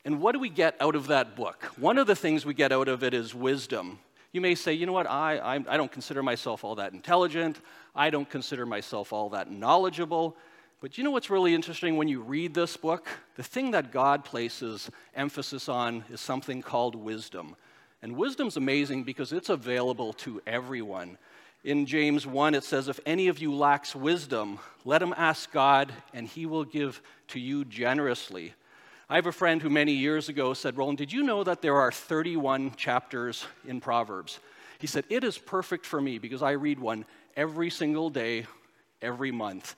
And 0.04 0.22
what 0.22 0.34
do 0.34 0.40
we 0.40 0.50
get 0.50 0.76
out 0.80 0.96
of 0.96 1.08
that 1.08 1.36
book? 1.36 1.64
One 1.78 1.98
of 1.98 2.06
the 2.06 2.16
things 2.16 2.46
we 2.46 2.54
get 2.54 2.72
out 2.72 2.88
of 2.88 3.04
it 3.04 3.14
is 3.14 3.34
wisdom. 3.34 4.00
You 4.36 4.42
may 4.42 4.54
say, 4.54 4.74
you 4.74 4.86
know 4.86 4.92
what, 4.92 5.10
I, 5.10 5.38
I, 5.38 5.56
I, 5.66 5.78
don't 5.78 5.90
consider 5.90 6.22
myself 6.22 6.66
all 6.66 6.76
that 6.76 6.92
intelligent. 6.92 7.62
I 7.96 8.10
don't 8.10 8.30
consider 8.30 8.66
myself 8.66 9.14
all 9.14 9.30
that 9.30 9.50
knowledgeable. 9.50 10.36
But 10.82 10.98
you 10.98 11.06
know 11.06 11.12
what's 11.12 11.30
really 11.30 11.56
interesting 11.56 11.96
when 11.96 12.10
you 12.10 12.20
read 12.20 12.54
this 12.54 12.76
book? 12.76 13.08
The 13.38 13.44
thing 13.44 13.72
that 13.72 13.94
God 13.94 14.26
places 14.26 14.92
emphasis 15.16 15.70
on 15.70 16.04
is 16.12 16.20
something 16.20 16.62
called 16.62 16.96
wisdom. 16.96 17.56
And 18.02 18.18
wisdom's 18.18 18.58
amazing 18.58 19.06
because 19.06 19.32
it's 19.32 19.48
available 19.48 20.12
to 20.12 20.42
everyone. 20.46 21.18
In 21.64 21.86
James 21.86 22.28
1, 22.28 22.56
it 22.56 22.66
says, 22.66 22.90
If 22.90 23.00
any 23.06 23.30
of 23.30 23.40
you 23.40 23.56
lacks 23.56 23.96
wisdom, 23.96 24.60
let 24.84 25.02
him 25.02 25.14
ask 25.16 25.50
God, 25.50 25.94
and 26.14 26.28
he 26.28 26.46
will 26.46 26.66
give 26.66 27.02
to 27.30 27.40
you 27.40 27.64
generously. 27.64 28.54
I 29.08 29.16
have 29.16 29.28
a 29.28 29.32
friend 29.32 29.62
who 29.62 29.70
many 29.70 29.92
years 29.92 30.30
ago 30.30 30.56
said, 30.56 30.78
Roland, 30.78 30.98
did 30.98 31.14
you 31.14 31.22
know 31.22 31.44
that 31.44 31.62
there 31.62 31.76
are 31.76 31.92
31 31.92 32.76
chapters 32.76 33.46
in 33.68 33.80
Proverbs? 33.80 34.40
He 34.80 34.88
said, 34.88 35.06
It 35.10 35.24
is 35.24 35.38
perfect 35.38 35.86
for 35.86 36.02
me 36.02 36.18
because 36.18 36.42
I 36.42 36.52
read 36.52 36.80
one 36.80 37.06
every 37.38 37.70
single 37.70 38.10
day, 38.10 38.48
every 39.04 39.32
month. 39.32 39.76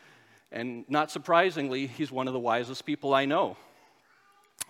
And 0.50 0.86
not 0.88 1.12
surprisingly, 1.12 1.88
he's 1.88 2.10
one 2.10 2.28
of 2.28 2.34
the 2.34 2.40
wisest 2.40 2.86
people 2.86 3.14
I 3.14 3.26
know. 3.26 3.58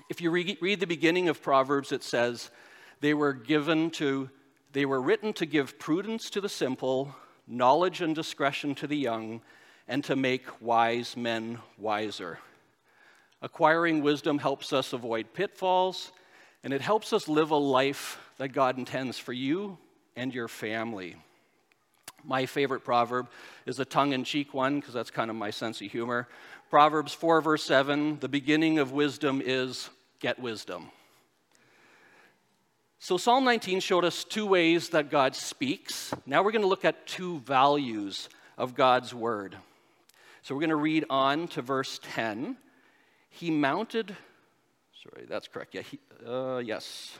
If 0.10 0.22
you 0.22 0.32
re- 0.32 0.58
read 0.60 0.80
the 0.80 0.88
beginning 0.88 1.30
of 1.30 1.42
Proverbs, 1.42 1.92
it 1.92 2.02
says, 2.02 2.50
They 3.00 3.14
were 3.14 3.34
given 3.34 3.92
to, 3.92 4.28
they 4.74 4.86
were 4.86 5.02
written 5.02 5.34
to 5.34 5.46
give 5.46 5.78
prudence 5.78 6.32
to 6.32 6.42
the 6.42 6.50
simple, 6.50 7.16
knowledge 7.48 8.02
and 8.02 8.16
discretion 8.16 8.74
to 8.76 8.88
the 8.88 8.98
young, 8.98 9.42
and 9.88 10.04
to 10.06 10.16
make 10.16 10.46
wise 10.60 11.16
men 11.16 11.60
wiser. 11.78 12.40
Acquiring 13.42 14.02
wisdom 14.02 14.40
helps 14.40 14.74
us 14.74 14.94
avoid 14.94 15.34
pitfalls, 15.34 16.12
and 16.64 16.74
it 16.74 16.82
helps 16.82 17.14
us 17.14 17.28
live 17.28 17.52
a 17.52 17.56
life 17.56 18.20
that 18.38 18.50
God 18.50 18.78
intends 18.78 19.18
for 19.18 19.34
you 19.34 19.78
and 20.16 20.34
your 20.34 20.48
family. 20.48 21.16
My 22.24 22.48
favorite 22.48 22.84
proverb 22.84 23.30
is 23.66 23.80
a 23.80 23.86
tongue 23.86 24.14
in 24.14 24.24
cheek 24.24 24.54
one, 24.54 24.80
because 24.80 24.94
that's 24.94 25.12
kind 25.12 25.30
of 25.30 25.36
my 25.36 25.52
sense 25.52 25.82
of 25.82 25.92
humor. 25.92 26.28
Proverbs 26.70 27.14
4, 27.14 27.42
verse 27.42 27.64
7 27.64 28.20
the 28.20 28.28
beginning 28.28 28.80
of 28.80 28.92
wisdom 28.92 29.42
is 29.44 29.90
get 30.20 30.40
wisdom. 30.40 30.90
So, 33.00 33.18
Psalm 33.18 33.46
19 33.46 33.80
showed 33.80 34.04
us 34.04 34.24
two 34.24 34.48
ways 34.48 34.90
that 34.90 35.12
God 35.12 35.36
speaks. 35.36 36.12
Now 36.26 36.42
we're 36.42 36.52
going 36.52 36.64
to 36.64 36.68
look 36.68 36.84
at 36.84 37.06
two 37.06 37.40
values 37.42 38.28
of 38.58 38.74
God's 38.74 39.14
word. 39.14 39.56
So, 40.42 40.56
we're 40.56 40.62
going 40.62 40.72
to 40.72 40.76
read 40.76 41.06
on 41.08 41.48
to 41.50 41.62
verse 41.62 42.00
10. 42.02 42.58
He 43.30 43.52
mounted, 43.52 44.16
sorry, 45.04 45.26
that's 45.28 45.48
correct. 45.48 45.76
Yeah, 45.76 45.82
he, 45.82 46.00
uh, 46.26 46.58
yes. 46.58 47.18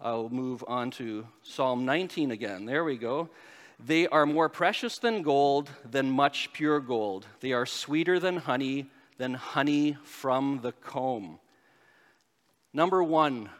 I'll 0.00 0.28
move 0.28 0.64
on 0.66 0.90
to 0.92 1.26
Psalm 1.42 1.84
19 1.84 2.32
again. 2.32 2.66
There 2.66 2.84
we 2.84 2.96
go. 2.96 3.28
They 3.84 4.06
are 4.08 4.26
more 4.26 4.48
precious 4.48 4.98
than 4.98 5.22
gold, 5.22 5.70
than 5.88 6.10
much 6.10 6.52
pure 6.52 6.80
gold. 6.80 7.26
They 7.40 7.52
are 7.52 7.66
sweeter 7.66 8.18
than 8.18 8.36
honey, 8.36 8.86
than 9.18 9.34
honey 9.34 9.96
from 10.04 10.60
the 10.62 10.72
comb. 10.72 11.38
Number 12.72 13.02
one 13.02 13.50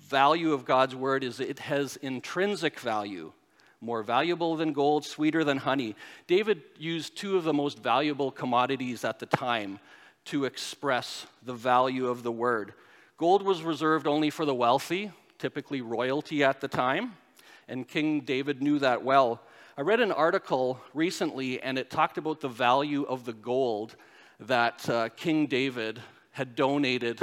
value 0.00 0.52
of 0.52 0.64
God's 0.64 0.94
word 0.94 1.24
is 1.24 1.40
it 1.40 1.58
has 1.60 1.96
intrinsic 1.96 2.80
value, 2.80 3.32
more 3.80 4.02
valuable 4.02 4.56
than 4.56 4.72
gold, 4.72 5.04
sweeter 5.04 5.44
than 5.44 5.58
honey. 5.58 5.96
David 6.26 6.62
used 6.78 7.16
two 7.16 7.36
of 7.36 7.44
the 7.44 7.52
most 7.52 7.78
valuable 7.78 8.30
commodities 8.30 9.04
at 9.04 9.18
the 9.18 9.26
time 9.26 9.78
to 10.26 10.44
express 10.44 11.26
the 11.42 11.54
value 11.54 12.06
of 12.06 12.22
the 12.22 12.32
word. 12.32 12.74
Gold 13.16 13.42
was 13.42 13.62
reserved 13.62 14.06
only 14.06 14.30
for 14.30 14.44
the 14.44 14.54
wealthy, 14.54 15.10
typically 15.38 15.80
royalty 15.80 16.44
at 16.44 16.60
the 16.60 16.68
time, 16.68 17.14
and 17.68 17.86
King 17.86 18.20
David 18.20 18.62
knew 18.62 18.78
that 18.78 19.04
well. 19.04 19.40
I 19.76 19.80
read 19.80 20.00
an 20.00 20.12
article 20.12 20.80
recently, 20.92 21.60
and 21.62 21.78
it 21.78 21.90
talked 21.90 22.18
about 22.18 22.40
the 22.40 22.48
value 22.48 23.04
of 23.04 23.24
the 23.24 23.32
gold 23.32 23.96
that 24.40 24.88
uh, 24.88 25.08
King 25.10 25.46
David 25.46 26.00
had 26.32 26.54
donated 26.54 27.20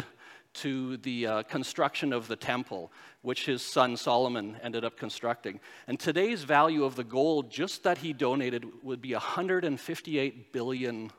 to 0.54 0.98
the 0.98 1.28
uh, 1.28 1.44
construction 1.44 2.12
of 2.12 2.28
the 2.28 2.36
temple, 2.36 2.92
which 3.22 3.46
his 3.46 3.62
son 3.62 3.96
Solomon 3.96 4.58
ended 4.64 4.84
up 4.84 4.98
constructing. 4.98 5.60
And 5.88 6.00
today's 6.00 6.44
value 6.44 6.84
of 6.84 6.96
the 6.96 7.04
gold, 7.04 7.52
just 7.52 7.84
that 7.84 8.00
he 8.00 8.14
donated, 8.14 8.66
would 8.84 9.02
be 9.02 9.12
$158 9.12 10.52
billion. 10.52 11.12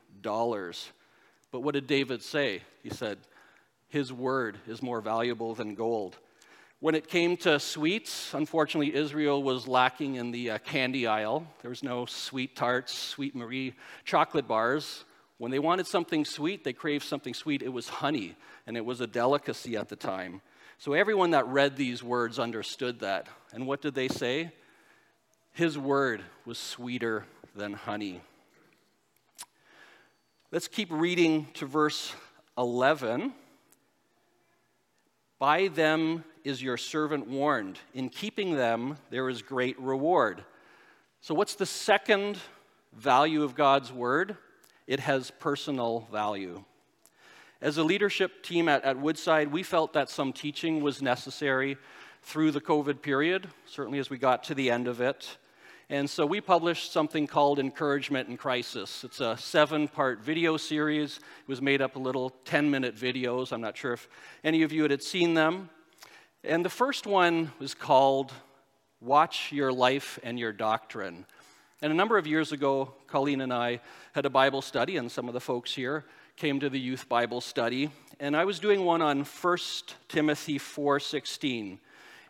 But 1.51 1.61
what 1.61 1.73
did 1.73 1.87
David 1.87 2.23
say? 2.23 2.61
He 2.81 2.89
said, 2.89 3.17
His 3.89 4.11
word 4.11 4.57
is 4.67 4.81
more 4.81 5.01
valuable 5.01 5.53
than 5.53 5.75
gold. 5.75 6.17
When 6.79 6.95
it 6.95 7.07
came 7.07 7.37
to 7.37 7.59
sweets, 7.59 8.33
unfortunately, 8.33 8.95
Israel 8.95 9.43
was 9.43 9.67
lacking 9.67 10.15
in 10.15 10.31
the 10.31 10.51
uh, 10.51 10.57
candy 10.57 11.05
aisle. 11.05 11.45
There 11.61 11.69
was 11.69 11.83
no 11.83 12.07
sweet 12.07 12.55
tarts, 12.55 12.97
sweet 12.97 13.35
Marie 13.35 13.75
chocolate 14.03 14.47
bars. 14.47 15.05
When 15.37 15.51
they 15.51 15.59
wanted 15.59 15.85
something 15.85 16.25
sweet, 16.25 16.63
they 16.63 16.73
craved 16.73 17.05
something 17.05 17.35
sweet. 17.35 17.61
It 17.61 17.73
was 17.73 17.87
honey, 17.87 18.35
and 18.65 18.75
it 18.77 18.85
was 18.85 18.99
a 18.99 19.07
delicacy 19.07 19.77
at 19.77 19.89
the 19.89 19.95
time. 19.95 20.41
So 20.79 20.93
everyone 20.93 21.31
that 21.31 21.45
read 21.45 21.77
these 21.77 22.01
words 22.01 22.39
understood 22.39 23.01
that. 23.01 23.27
And 23.53 23.67
what 23.67 23.81
did 23.81 23.93
they 23.93 24.07
say? 24.07 24.51
His 25.53 25.77
word 25.77 26.23
was 26.45 26.57
sweeter 26.57 27.25
than 27.55 27.73
honey. 27.73 28.21
Let's 30.51 30.67
keep 30.67 30.89
reading 30.91 31.47
to 31.55 31.65
verse 31.65 32.13
11. 32.57 33.33
By 35.39 35.69
them 35.69 36.23
is 36.43 36.61
your 36.61 36.77
servant 36.77 37.27
warned. 37.27 37.79
In 37.93 38.09
keeping 38.09 38.55
them, 38.55 38.97
there 39.09 39.29
is 39.29 39.41
great 39.41 39.79
reward. 39.79 40.43
So, 41.21 41.33
what's 41.33 41.55
the 41.55 41.65
second 41.65 42.37
value 42.93 43.43
of 43.43 43.55
God's 43.55 43.91
word? 43.91 44.37
it 44.91 44.99
has 44.99 45.31
personal 45.31 46.05
value. 46.11 46.65
As 47.61 47.77
a 47.77 47.83
leadership 47.83 48.43
team 48.43 48.67
at, 48.67 48.83
at 48.83 48.97
Woodside, 48.97 49.49
we 49.49 49.63
felt 49.63 49.93
that 49.93 50.09
some 50.09 50.33
teaching 50.33 50.81
was 50.81 51.01
necessary 51.01 51.77
through 52.23 52.51
the 52.51 52.59
COVID 52.59 53.01
period, 53.01 53.47
certainly 53.65 53.99
as 53.99 54.09
we 54.09 54.17
got 54.17 54.43
to 54.43 54.53
the 54.53 54.69
end 54.69 54.89
of 54.89 54.99
it. 54.99 55.37
And 55.91 56.09
so 56.09 56.25
we 56.25 56.39
published 56.39 56.93
something 56.93 57.27
called 57.27 57.59
Encouragement 57.59 58.29
in 58.29 58.37
Crisis. 58.37 59.03
It's 59.03 59.19
a 59.19 59.35
seven 59.35 59.89
part 59.89 60.21
video 60.21 60.55
series. 60.55 61.17
It 61.17 61.47
was 61.49 61.61
made 61.61 61.81
up 61.81 61.97
of 61.97 62.01
little 62.01 62.29
10 62.45 62.71
minute 62.71 62.95
videos. 62.95 63.51
I'm 63.51 63.59
not 63.59 63.75
sure 63.75 63.91
if 63.91 64.07
any 64.41 64.63
of 64.63 64.71
you 64.71 64.83
had 64.83 65.03
seen 65.03 65.33
them. 65.33 65.69
And 66.45 66.63
the 66.63 66.69
first 66.69 67.05
one 67.05 67.51
was 67.59 67.73
called 67.73 68.31
Watch 69.01 69.51
Your 69.51 69.73
Life 69.73 70.17
and 70.23 70.39
Your 70.39 70.53
Doctrine. 70.53 71.25
And 71.81 71.91
a 71.91 71.95
number 71.95 72.17
of 72.17 72.25
years 72.25 72.53
ago, 72.53 72.93
Colleen 73.07 73.41
and 73.41 73.53
I 73.53 73.81
had 74.13 74.25
a 74.25 74.29
Bible 74.29 74.61
study, 74.61 74.95
and 74.95 75.11
some 75.11 75.27
of 75.27 75.33
the 75.33 75.41
folks 75.41 75.75
here 75.75 76.05
came 76.37 76.61
to 76.61 76.69
the 76.69 76.79
youth 76.79 77.09
Bible 77.09 77.41
study. 77.41 77.91
And 78.17 78.37
I 78.37 78.45
was 78.45 78.59
doing 78.59 78.85
one 78.85 79.01
on 79.01 79.25
1 79.25 79.57
Timothy 80.07 80.57
4:16. 80.57 81.79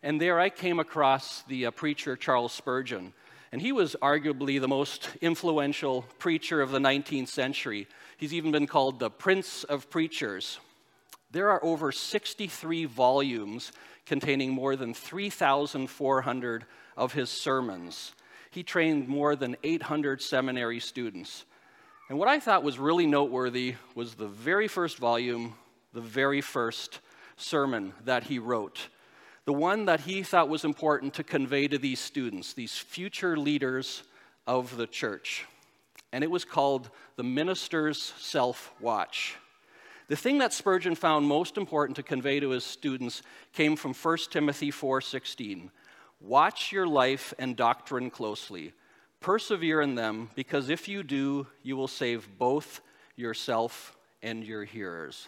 And 0.01 0.19
there 0.19 0.39
I 0.39 0.49
came 0.49 0.79
across 0.79 1.43
the 1.43 1.67
uh, 1.67 1.71
preacher 1.71 2.15
Charles 2.15 2.53
Spurgeon. 2.53 3.13
And 3.51 3.61
he 3.61 3.71
was 3.71 3.95
arguably 4.01 4.61
the 4.61 4.67
most 4.67 5.09
influential 5.19 6.03
preacher 6.19 6.61
of 6.61 6.71
the 6.71 6.79
19th 6.79 7.27
century. 7.27 7.87
He's 8.17 8.33
even 8.33 8.51
been 8.51 8.67
called 8.67 8.99
the 8.99 9.09
Prince 9.09 9.65
of 9.65 9.89
Preachers. 9.89 10.59
There 11.31 11.49
are 11.49 11.63
over 11.63 11.91
63 11.91 12.85
volumes 12.85 13.71
containing 14.05 14.51
more 14.51 14.75
than 14.75 14.93
3,400 14.93 16.65
of 16.95 17.13
his 17.13 17.29
sermons. 17.29 18.13
He 18.51 18.63
trained 18.63 19.07
more 19.07 19.35
than 19.35 19.57
800 19.63 20.21
seminary 20.21 20.79
students. 20.79 21.45
And 22.09 22.19
what 22.19 22.27
I 22.27 22.39
thought 22.39 22.63
was 22.63 22.79
really 22.79 23.05
noteworthy 23.05 23.75
was 23.95 24.15
the 24.15 24.27
very 24.27 24.67
first 24.67 24.97
volume, 24.97 25.55
the 25.93 26.01
very 26.01 26.41
first 26.41 26.99
sermon 27.37 27.93
that 28.05 28.23
he 28.23 28.39
wrote 28.39 28.87
the 29.45 29.53
one 29.53 29.85
that 29.85 30.01
he 30.01 30.23
thought 30.23 30.49
was 30.49 30.63
important 30.63 31.13
to 31.15 31.23
convey 31.23 31.67
to 31.67 31.77
these 31.77 31.99
students, 31.99 32.53
these 32.53 32.77
future 32.77 33.37
leaders 33.37 34.03
of 34.45 34.77
the 34.77 34.87
church. 34.87 35.45
And 36.11 36.23
it 36.23 36.31
was 36.31 36.45
called 36.45 36.89
the 37.15 37.23
Minister's 37.23 38.13
Self 38.19 38.73
Watch. 38.79 39.35
The 40.07 40.15
thing 40.17 40.39
that 40.39 40.51
Spurgeon 40.51 40.95
found 40.95 41.25
most 41.25 41.57
important 41.57 41.95
to 41.95 42.03
convey 42.03 42.39
to 42.41 42.49
his 42.49 42.65
students 42.65 43.21
came 43.53 43.77
from 43.77 43.93
1 43.93 44.17
Timothy 44.29 44.69
4:16. 44.69 45.71
Watch 46.19 46.71
your 46.71 46.85
life 46.85 47.33
and 47.39 47.55
doctrine 47.55 48.09
closely. 48.09 48.73
Persevere 49.21 49.81
in 49.81 49.95
them, 49.95 50.29
because 50.35 50.69
if 50.69 50.87
you 50.87 51.01
do, 51.01 51.47
you 51.63 51.77
will 51.77 51.87
save 51.87 52.37
both 52.37 52.81
yourself 53.15 53.95
and 54.21 54.43
your 54.43 54.65
hearers. 54.65 55.27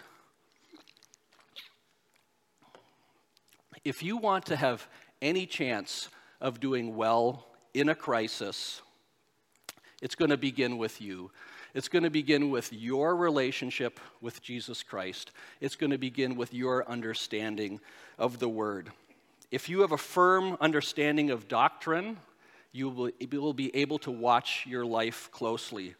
If 3.85 4.01
you 4.01 4.17
want 4.17 4.45
to 4.45 4.55
have 4.55 4.87
any 5.21 5.45
chance 5.45 6.09
of 6.39 6.59
doing 6.59 6.95
well 6.95 7.47
in 7.73 7.89
a 7.89 7.95
crisis, 7.95 8.81
it's 10.01 10.15
going 10.15 10.31
to 10.31 10.37
begin 10.37 10.77
with 10.77 11.01
you. 11.01 11.31
It's 11.73 11.89
going 11.89 12.03
to 12.03 12.09
begin 12.09 12.49
with 12.49 12.71
your 12.71 13.15
relationship 13.15 13.99
with 14.21 14.41
Jesus 14.41 14.83
Christ. 14.83 15.31
It's 15.59 15.75
going 15.75 15.91
to 15.91 15.97
begin 15.97 16.35
with 16.35 16.53
your 16.53 16.87
understanding 16.87 17.79
of 18.17 18.39
the 18.39 18.47
Word. 18.47 18.91
If 19.51 19.67
you 19.69 19.81
have 19.81 19.91
a 19.91 19.97
firm 19.97 20.57
understanding 20.61 21.29
of 21.31 21.47
doctrine, 21.47 22.17
you 22.71 22.89
will, 22.89 23.53
be 23.53 23.75
able 23.75 23.99
to 23.99 24.11
watch 24.11 24.65
your 24.67 24.85
life 24.85 25.29
closely. 25.31 25.95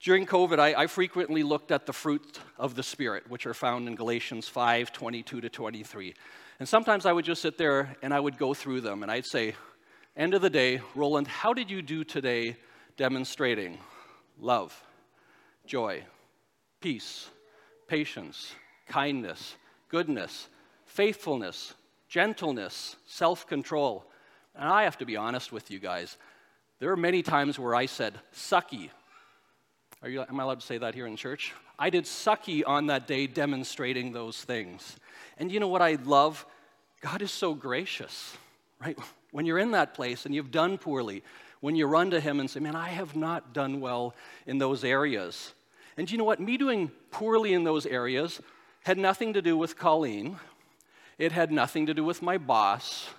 During 0.00 0.26
COVID, 0.26 0.58
I, 0.58 0.74
I, 0.74 0.86
frequently 0.86 1.42
looked 1.42 1.70
at 1.70 1.84
the 1.84 1.92
fruit 1.92 2.40
of 2.58 2.74
the 2.74 2.82
Spirit, 2.82 3.28
which 3.28 3.46
are 3.46 3.52
found 3.52 3.86
in 3.86 3.96
Galatians 3.96 4.48
5 4.48 4.92
22 4.92 5.42
to 5.42 5.48
23. 5.50 6.14
And 6.60 6.68
sometimes 6.68 7.06
I 7.06 7.12
would 7.12 7.24
just 7.24 7.40
sit 7.40 7.56
there 7.56 7.96
and 8.02 8.12
I 8.12 8.20
would 8.20 8.36
go 8.36 8.52
through 8.52 8.82
them 8.82 9.02
and 9.02 9.10
I'd 9.10 9.24
say, 9.24 9.54
End 10.14 10.34
of 10.34 10.42
the 10.42 10.50
day, 10.50 10.82
Roland, 10.94 11.26
how 11.26 11.54
did 11.54 11.70
you 11.70 11.80
do 11.80 12.04
today 12.04 12.56
demonstrating 12.98 13.78
love, 14.38 14.78
joy, 15.64 16.04
peace, 16.82 17.30
patience, 17.88 18.52
kindness, 18.86 19.56
goodness, 19.88 20.48
faithfulness, 20.84 21.72
gentleness, 22.08 22.96
self 23.06 23.46
control? 23.46 24.04
And 24.54 24.68
I 24.68 24.82
have 24.82 24.98
to 24.98 25.06
be 25.06 25.16
honest 25.16 25.52
with 25.52 25.70
you 25.70 25.78
guys. 25.78 26.18
There 26.78 26.90
are 26.90 26.96
many 26.96 27.22
times 27.22 27.58
where 27.58 27.74
I 27.74 27.86
said, 27.86 28.20
sucky. 28.34 28.90
Are 30.02 30.08
you, 30.08 30.22
am 30.22 30.40
I 30.40 30.44
allowed 30.44 30.60
to 30.60 30.66
say 30.66 30.78
that 30.78 30.94
here 30.94 31.06
in 31.06 31.14
church? 31.14 31.52
I 31.78 31.90
did 31.90 32.04
sucky 32.04 32.62
on 32.66 32.86
that 32.86 33.06
day 33.06 33.26
demonstrating 33.26 34.12
those 34.12 34.42
things. 34.42 34.96
And 35.36 35.52
you 35.52 35.60
know 35.60 35.68
what 35.68 35.82
I 35.82 35.98
love? 36.04 36.46
God 37.02 37.20
is 37.20 37.30
so 37.30 37.52
gracious, 37.52 38.36
right? 38.80 38.98
When 39.30 39.44
you're 39.44 39.58
in 39.58 39.72
that 39.72 39.92
place 39.92 40.24
and 40.24 40.34
you've 40.34 40.50
done 40.50 40.78
poorly, 40.78 41.22
when 41.60 41.76
you 41.76 41.86
run 41.86 42.10
to 42.12 42.20
Him 42.20 42.40
and 42.40 42.48
say, 42.48 42.60
Man, 42.60 42.74
I 42.74 42.88
have 42.88 43.14
not 43.14 43.52
done 43.52 43.80
well 43.80 44.14
in 44.46 44.56
those 44.56 44.84
areas. 44.84 45.52
And 45.98 46.10
you 46.10 46.16
know 46.16 46.24
what? 46.24 46.40
Me 46.40 46.56
doing 46.56 46.90
poorly 47.10 47.52
in 47.52 47.64
those 47.64 47.84
areas 47.84 48.40
had 48.84 48.96
nothing 48.96 49.34
to 49.34 49.42
do 49.42 49.56
with 49.56 49.76
Colleen. 49.78 50.38
It 51.18 51.32
had 51.32 51.52
nothing 51.52 51.86
to 51.86 51.94
do 51.94 52.04
with 52.04 52.22
my 52.22 52.38
boss, 52.38 53.10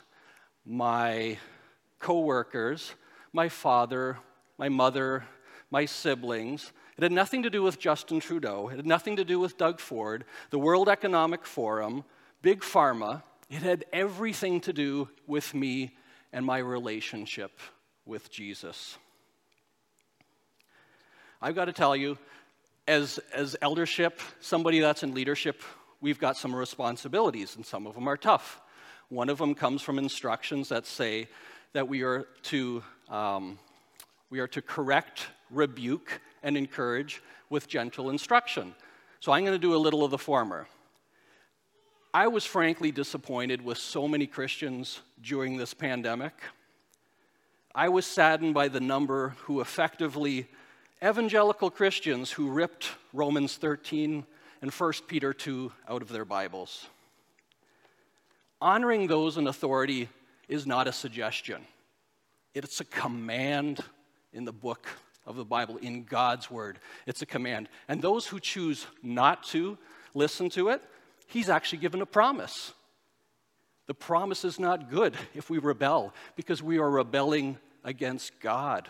my 0.65 1.38
coworkers, 2.00 2.96
my 3.32 3.50
father, 3.50 4.17
my 4.58 4.70
mother, 4.70 5.24
my 5.72 5.86
siblings. 5.86 6.72
It 6.98 7.04
had 7.04 7.12
nothing 7.12 7.44
to 7.44 7.50
do 7.50 7.64
with 7.64 7.80
Justin 7.80 8.20
Trudeau. 8.20 8.70
It 8.70 8.76
had 8.76 8.86
nothing 8.86 9.16
to 9.16 9.26
do 9.26 9.40
with 9.40 9.58
Doug 9.58 9.80
Ford, 9.80 10.26
the 10.52 10.60
World 10.60 10.90
Economic 10.90 11.46
Forum, 11.46 12.04
Big 12.42 12.62
Pharma. 12.62 13.24
It 13.50 13.64
had 13.64 13.86
everything 13.92 14.62
to 14.62 14.74
do 14.74 15.10
with 15.26 15.54
me 15.54 15.96
and 16.32 16.46
my 16.46 16.60
relationship 16.60 17.60
with 18.06 18.30
Jesus. 18.30 18.98
I've 21.42 21.56
got 21.56 21.66
to 21.66 21.74
tell 21.74 21.96
you, 21.96 22.18
as, 22.88 23.20
as 23.34 23.56
eldership, 23.62 24.20
somebody 24.42 24.80
that's 24.80 25.02
in 25.02 25.14
leadership, 25.14 25.62
we've 26.02 26.20
got 26.20 26.38
some 26.38 26.56
responsibilities, 26.56 27.56
and 27.56 27.66
some 27.66 27.88
of 27.88 27.96
them 27.96 28.08
are 28.08 28.18
tough. 28.18 28.62
One 29.10 29.30
of 29.30 29.38
them 29.38 29.56
comes 29.56 29.82
from 29.82 29.98
instructions 29.98 30.70
that 30.70 30.86
say 30.86 31.28
that 31.74 31.88
we 31.88 32.04
are 32.04 32.28
to, 32.44 32.84
um, 33.10 33.60
we 34.30 34.40
are 34.40 34.48
to 34.50 34.62
correct, 34.62 35.28
rebuke, 35.52 36.22
and 36.44 36.58
encourage 36.58 37.22
with 37.50 37.68
gentle 37.68 38.10
instruction. 38.10 38.74
So 39.20 39.32
I'm 39.32 39.44
going 39.44 39.56
to 39.56 39.60
do 39.60 39.76
a 39.76 39.78
little 39.78 40.04
of 40.04 40.12
the 40.12 40.18
former. 40.18 40.68
I 42.14 42.28
was 42.28 42.46
frankly 42.46 42.92
disappointed 42.92 43.64
with 43.64 43.78
so 43.78 44.08
many 44.08 44.28
Christians 44.28 45.00
during 45.22 45.58
this 45.58 45.74
pandemic. 45.74 46.34
I 47.74 47.88
was 47.90 48.06
saddened 48.06 48.54
by 48.54 48.68
the 48.68 48.82
number 48.82 49.30
who 49.44 49.62
effectively, 49.62 50.48
evangelical 51.04 51.72
Christians 51.72 52.32
who 52.32 52.50
ripped 52.50 52.90
Romans 53.14 53.56
13 53.56 54.26
and 54.62 54.72
1 54.72 54.94
Peter 55.08 55.34
2 55.34 55.72
out 55.88 56.02
of 56.02 56.10
their 56.10 56.26
Bibles. 56.26 56.88
Honoring 58.60 59.08
those 59.08 59.38
in 59.38 59.48
authority 59.48 60.10
is 60.50 60.68
not 60.68 60.88
a 60.88 60.92
suggestion, 60.92 61.66
it's 62.54 62.82
a 62.82 62.86
command 62.86 63.80
in 64.34 64.44
the 64.44 64.52
book 64.52 64.88
of 65.26 65.36
the 65.36 65.46
Bible, 65.46 65.78
in 65.78 66.04
God's 66.04 66.50
Word. 66.50 66.80
It's 67.06 67.22
a 67.22 67.26
command. 67.26 67.70
And 67.88 68.02
those 68.02 68.28
who 68.28 68.40
choose 68.40 68.86
not 69.04 69.44
to 69.46 69.78
listen 70.14 70.50
to 70.52 70.70
it, 70.70 70.82
He's 71.28 71.50
actually 71.50 71.80
given 71.80 72.02
a 72.02 72.06
promise. 72.06 72.74
The 73.88 73.94
promise 73.94 74.46
is 74.46 74.60
not 74.60 74.90
good 74.90 75.16
if 75.34 75.50
we 75.50 75.58
rebel, 75.58 76.14
because 76.36 76.62
we 76.62 76.78
are 76.80 76.90
rebelling 76.90 77.58
against 77.84 78.40
God. 78.40 78.88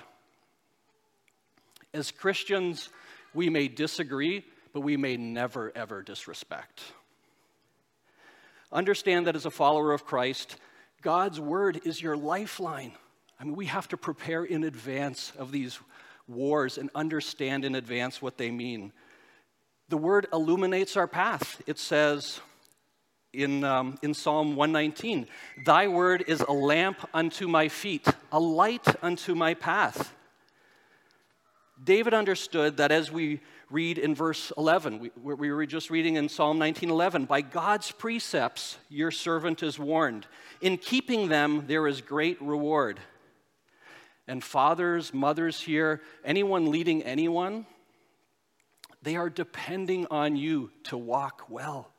As 1.93 2.11
Christians, 2.11 2.89
we 3.33 3.49
may 3.49 3.67
disagree, 3.67 4.45
but 4.73 4.81
we 4.81 4.97
may 4.97 5.17
never, 5.17 5.71
ever 5.75 6.01
disrespect. 6.01 6.81
Understand 8.71 9.27
that 9.27 9.35
as 9.35 9.45
a 9.45 9.51
follower 9.51 9.91
of 9.91 10.05
Christ, 10.05 10.55
God's 11.01 11.39
word 11.39 11.81
is 11.83 12.01
your 12.01 12.15
lifeline. 12.15 12.93
I 13.39 13.43
mean, 13.43 13.55
we 13.55 13.65
have 13.65 13.87
to 13.89 13.97
prepare 13.97 14.43
in 14.43 14.63
advance 14.63 15.33
of 15.37 15.51
these 15.51 15.79
wars 16.31 16.77
and 16.77 16.89
understand 16.95 17.65
in 17.65 17.75
advance 17.75 18.21
what 18.21 18.37
they 18.37 18.51
mean. 18.51 18.91
The 19.89 19.97
word 19.97 20.27
illuminates 20.31 20.95
our 20.95 21.07
path. 21.07 21.61
It 21.67 21.77
says 21.77 22.39
in, 23.33 23.63
um, 23.63 23.97
in 24.01 24.13
Psalm 24.13 24.55
119, 24.55 25.27
Thy 25.65 25.87
word 25.87 26.23
is 26.27 26.41
a 26.41 26.51
lamp 26.51 26.97
unto 27.13 27.47
my 27.47 27.67
feet, 27.67 28.07
a 28.31 28.39
light 28.39 28.87
unto 29.03 29.35
my 29.35 29.53
path. 29.53 30.13
David 31.83 32.13
understood 32.13 32.77
that 32.77 32.91
as 32.91 33.11
we 33.11 33.39
read 33.69 33.97
in 33.97 34.13
verse 34.13 34.51
11, 34.57 34.99
we, 34.99 35.11
we 35.15 35.51
were 35.51 35.65
just 35.65 35.89
reading 35.89 36.15
in 36.15 36.29
Psalm 36.29 36.59
19:11, 36.59 37.27
by 37.27 37.41
God's 37.41 37.91
precepts 37.91 38.77
your 38.89 39.09
servant 39.09 39.63
is 39.63 39.79
warned. 39.79 40.27
In 40.61 40.77
keeping 40.77 41.29
them 41.29 41.65
there 41.67 41.87
is 41.87 42.01
great 42.01 42.39
reward 42.41 42.99
and 44.27 44.43
fathers, 44.43 45.13
mothers 45.13 45.59
here, 45.59 46.01
anyone 46.23 46.71
leading 46.71 47.03
anyone, 47.03 47.65
They 49.01 49.15
are 49.15 49.29
depending 49.29 50.05
on 50.11 50.35
you 50.35 50.71
to 50.83 50.97
walk 50.97 51.45
well. 51.49 51.91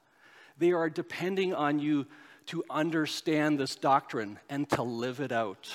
They 0.59 0.73
are 0.73 0.89
depending 0.89 1.55
on 1.55 1.81
you 1.81 2.07
to 2.47 2.65
understand 2.71 3.59
this 3.59 3.75
doctrine 3.75 4.39
and 4.49 4.69
to 4.71 4.83
live 4.83 5.21
it 5.21 5.33
out. 5.33 5.73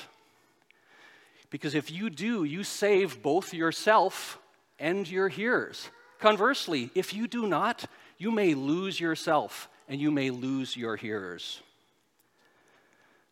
Because 1.50 1.76
if 1.76 1.92
you 1.92 2.10
do, 2.10 2.44
you 2.44 2.64
save 2.64 3.22
both 3.22 3.54
yourself 3.54 4.40
and 4.80 5.10
your 5.10 5.28
hearers. 5.28 5.90
Conversely, 6.20 6.92
if 6.96 7.14
you 7.14 7.28
do 7.28 7.48
not, 7.48 7.86
you 8.18 8.32
may 8.32 8.54
lose 8.54 9.00
yourself 9.00 9.70
and 9.88 10.00
you 10.00 10.12
may 10.12 10.30
lose 10.30 10.76
your 10.76 10.96
hearers. 10.96 11.62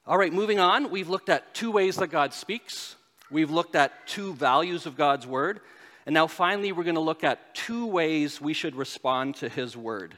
All 0.07 0.17
right, 0.17 0.31
moving 0.31 0.59
on, 0.59 0.91
we've 0.91 1.09
looked 1.09 1.29
at 1.29 1.53
two 1.53 1.71
ways 1.71 1.97
that 1.97 2.07
God 2.07 2.33
speaks. 2.33 2.95
We've 3.31 3.51
looked 3.51 3.75
at 3.75 4.07
two 4.07 4.33
values 4.33 4.85
of 4.85 4.95
God's 4.95 5.25
word. 5.25 5.61
And 6.05 6.13
now 6.13 6.27
finally, 6.27 6.71
we're 6.71 6.83
going 6.83 6.95
to 6.95 7.01
look 7.01 7.23
at 7.23 7.55
two 7.55 7.87
ways 7.87 8.39
we 8.39 8.53
should 8.53 8.75
respond 8.75 9.35
to 9.37 9.49
his 9.49 9.75
word. 9.75 10.17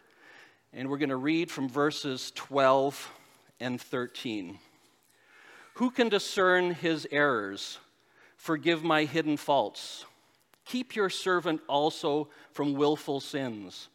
And 0.73 0.89
we're 0.89 0.97
going 0.97 1.09
to 1.09 1.15
read 1.15 1.49
from 1.49 1.69
verses 1.69 2.31
12 2.35 3.11
and 3.59 3.79
13. 3.79 4.59
Who 5.75 5.89
can 5.89 6.09
discern 6.09 6.73
his 6.73 7.07
errors? 7.11 7.79
Forgive 8.35 8.83
my 8.83 9.05
hidden 9.05 9.37
faults. 9.37 10.05
Keep 10.65 10.95
your 10.95 11.09
servant 11.09 11.61
also 11.67 12.27
from 12.51 12.73
willful 12.73 13.21
sins. 13.21 13.87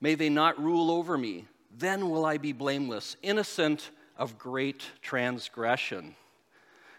May 0.00 0.14
they 0.14 0.28
not 0.28 0.62
rule 0.62 0.90
over 0.90 1.16
me. 1.16 1.46
Then 1.76 2.10
will 2.10 2.26
I 2.26 2.36
be 2.36 2.52
blameless, 2.52 3.16
innocent 3.22 3.90
of 4.16 4.38
great 4.38 4.84
transgression. 5.00 6.14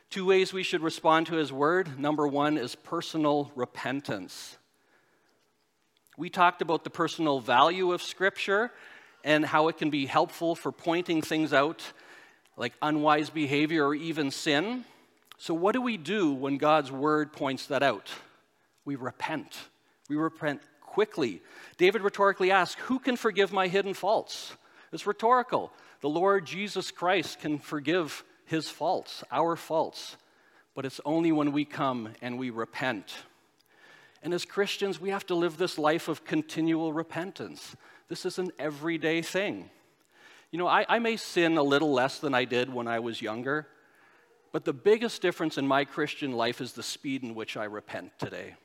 Two 0.09 0.25
ways 0.25 0.51
we 0.51 0.63
should 0.63 0.81
respond 0.81 1.27
to 1.27 1.35
his 1.35 1.53
word. 1.53 1.99
Number 1.99 2.27
one 2.27 2.57
is 2.57 2.73
personal 2.73 3.51
repentance. 3.55 4.57
We 6.17 6.31
talked 6.31 6.63
about 6.63 6.83
the 6.83 6.89
personal 6.89 7.39
value 7.39 7.91
of 7.91 8.01
Scripture 8.01 8.71
and 9.23 9.45
how 9.45 9.67
it 9.67 9.77
can 9.77 9.91
be 9.91 10.07
helpful 10.07 10.55
for 10.55 10.71
pointing 10.71 11.21
things 11.21 11.53
out 11.53 11.83
like 12.57 12.73
unwise 12.81 13.29
behavior 13.29 13.85
or 13.85 13.93
even 13.93 14.31
sin. 14.31 14.83
So, 15.37 15.53
what 15.53 15.73
do 15.73 15.81
we 15.81 15.95
do 15.95 16.33
when 16.33 16.57
God's 16.57 16.91
word 16.91 17.31
points 17.31 17.67
that 17.67 17.83
out? 17.83 18.09
We 18.85 18.95
repent. 18.95 19.55
We 20.09 20.15
repent 20.15 20.61
quickly. 20.81 21.43
David 21.77 22.01
rhetorically 22.01 22.49
asks, 22.49 22.81
Who 22.81 22.97
can 22.97 23.15
forgive 23.15 23.53
my 23.53 23.67
hidden 23.67 23.93
faults? 23.93 24.55
It's 24.91 25.05
rhetorical. 25.05 25.71
The 26.01 26.09
Lord 26.09 26.47
Jesus 26.47 26.89
Christ 26.89 27.39
can 27.39 27.59
forgive 27.59 28.23
his 28.49 28.67
faults, 28.67 29.23
our 29.31 29.55
faults, 29.55 30.17
but 30.73 30.83
it's 30.83 30.99
only 31.05 31.31
when 31.31 31.51
we 31.51 31.65
come 31.65 32.09
and 32.19 32.39
we 32.39 32.49
repent. 32.49 33.13
And 34.23 34.33
as 34.33 34.43
Christians, 34.43 34.99
we 34.99 35.11
have 35.11 35.25
to 35.27 35.35
live 35.35 35.57
this 35.57 35.77
life 35.77 36.07
of 36.07 36.25
continual 36.25 36.91
repentance. 36.91 37.75
This 38.07 38.25
is 38.25 38.39
an 38.39 38.51
everyday 38.57 39.21
thing. 39.21 39.69
You 40.51 40.57
know, 40.57 40.67
I, 40.67 40.83
I 40.89 40.97
may 40.97 41.15
sin 41.15 41.57
a 41.57 41.63
little 41.63 41.93
less 41.93 42.17
than 42.17 42.33
I 42.33 42.45
did 42.45 42.73
when 42.73 42.87
I 42.87 42.99
was 42.99 43.21
younger, 43.21 43.67
but 44.51 44.65
the 44.65 44.73
biggest 44.73 45.21
difference 45.21 45.59
in 45.59 45.67
my 45.67 45.85
Christian 45.85 46.31
life 46.31 46.59
is 46.59 46.73
the 46.73 46.81
speed 46.81 47.21
in 47.21 47.35
which 47.35 47.55
I 47.55 47.65
repent 47.65 48.17
today. 48.17 48.55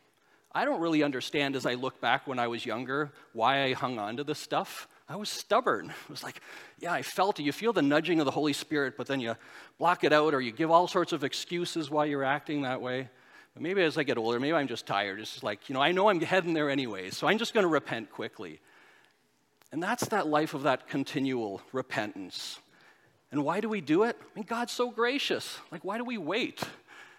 I 0.55 0.65
don't 0.65 0.81
really 0.81 1.03
understand 1.03 1.57
as 1.57 1.67
I 1.67 1.75
look 1.75 2.01
back 2.01 2.27
when 2.27 2.39
I 2.39 2.49
was 2.49 2.65
younger 2.65 3.13
why 3.35 3.65
I 3.65 3.75
hung 3.75 3.99
on 3.99 4.17
to 4.17 4.25
this 4.25 4.39
stuff. 4.39 4.89
I 5.09 5.17
was 5.17 5.29
stubborn. 5.29 5.93
It 6.05 6.11
was 6.11 6.23
like, 6.23 6.41
yeah, 6.79 6.93
I 6.93 7.03
felt 7.03 7.39
it. 7.41 7.43
You 7.43 7.53
feel 7.53 7.73
the 7.73 7.83
nudging 7.83 8.21
of 8.21 8.25
the 8.25 8.31
Holy 8.31 8.53
Spirit, 8.53 8.95
but 8.97 9.07
then 9.07 9.21
you 9.21 9.37
block 9.79 10.05
it 10.05 10.13
out 10.13 10.35
or 10.35 10.41
you 10.41 10.53
give 10.53 10.71
all 10.71 10.87
sorts 10.87 11.13
of 11.13 11.25
excuses 11.25 11.91
why 11.91 12.07
you're 12.07 12.25
acting 12.25 12.63
that 12.63 12.81
way. 12.81 13.09
But 13.55 13.63
maybe 13.63 13.83
as 13.83 13.97
I 13.97 14.03
get 14.03 14.19
older, 14.19 14.41
maybe 14.41 14.55
I'm 14.55 14.69
just 14.69 14.87
tired. 14.87 15.21
It's 15.21 15.33
just 15.33 15.45
like, 15.45 15.69
you 15.69 15.75
know, 15.75 15.81
I 15.81 15.93
know 15.93 16.09
I'm 16.09 16.21
heading 16.21 16.55
there 16.55 16.71
anyway, 16.71 17.11
so 17.11 17.27
I'm 17.27 17.39
just 17.39 17.55
going 17.55 17.65
to 17.65 17.69
repent 17.69 18.11
quickly. 18.11 18.61
And 19.73 19.83
that's 19.83 20.09
that 20.09 20.27
life 20.27 20.55
of 20.55 20.65
that 20.65 20.89
continual 20.89 21.61
repentance. 21.73 22.59
And 23.31 23.45
why 23.45 23.61
do 23.61 23.69
we 23.69 23.81
do 23.81 24.05
it? 24.05 24.17
I 24.21 24.27
mean, 24.35 24.45
God's 24.49 24.73
so 24.73 24.91
gracious. 24.91 25.59
Like, 25.73 25.85
why 25.85 25.99
do 25.99 26.05
we 26.05 26.19
wait? 26.19 26.63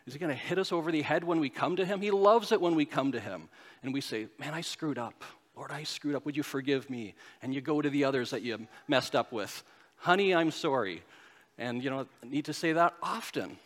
Is 0.06 0.14
he 0.14 0.20
going 0.20 0.30
to 0.30 0.36
hit 0.36 0.60
us 0.60 0.72
over 0.72 0.92
the 0.92 1.02
head 1.02 1.24
when 1.24 1.40
we 1.40 1.50
come 1.50 1.76
to 1.78 1.86
him? 1.86 2.00
He 2.00 2.12
loves 2.12 2.52
it 2.52 2.62
when 2.62 2.76
we 2.76 2.86
come 2.86 3.12
to 3.14 3.20
him 3.20 3.50
and 3.84 3.94
we 3.94 4.02
say, 4.02 4.28
Man, 4.40 4.54
I 4.54 4.62
screwed 4.62 4.98
up. 4.98 5.24
Lord, 5.56 5.72
I 5.72 5.84
screwed 5.84 6.16
up. 6.16 6.26
Would 6.26 6.36
you 6.36 6.44
forgive 6.44 6.90
me? 6.90 7.16
And 7.42 7.54
you 7.54 7.62
go 7.62 7.82
to 7.82 7.90
the 7.90 8.04
others 8.04 8.32
that 8.32 8.42
you 8.42 8.68
messed 8.88 9.16
up 9.16 9.32
with. 9.32 9.64
Honey, 9.98 10.36
I'm 10.36 10.52
sorry. 10.52 11.02
And, 11.58 11.84
you 11.84 11.90
know, 11.90 12.08
need 12.24 12.46
to 12.46 12.54
say 12.54 12.74
that 12.74 12.94
often. 13.02 13.58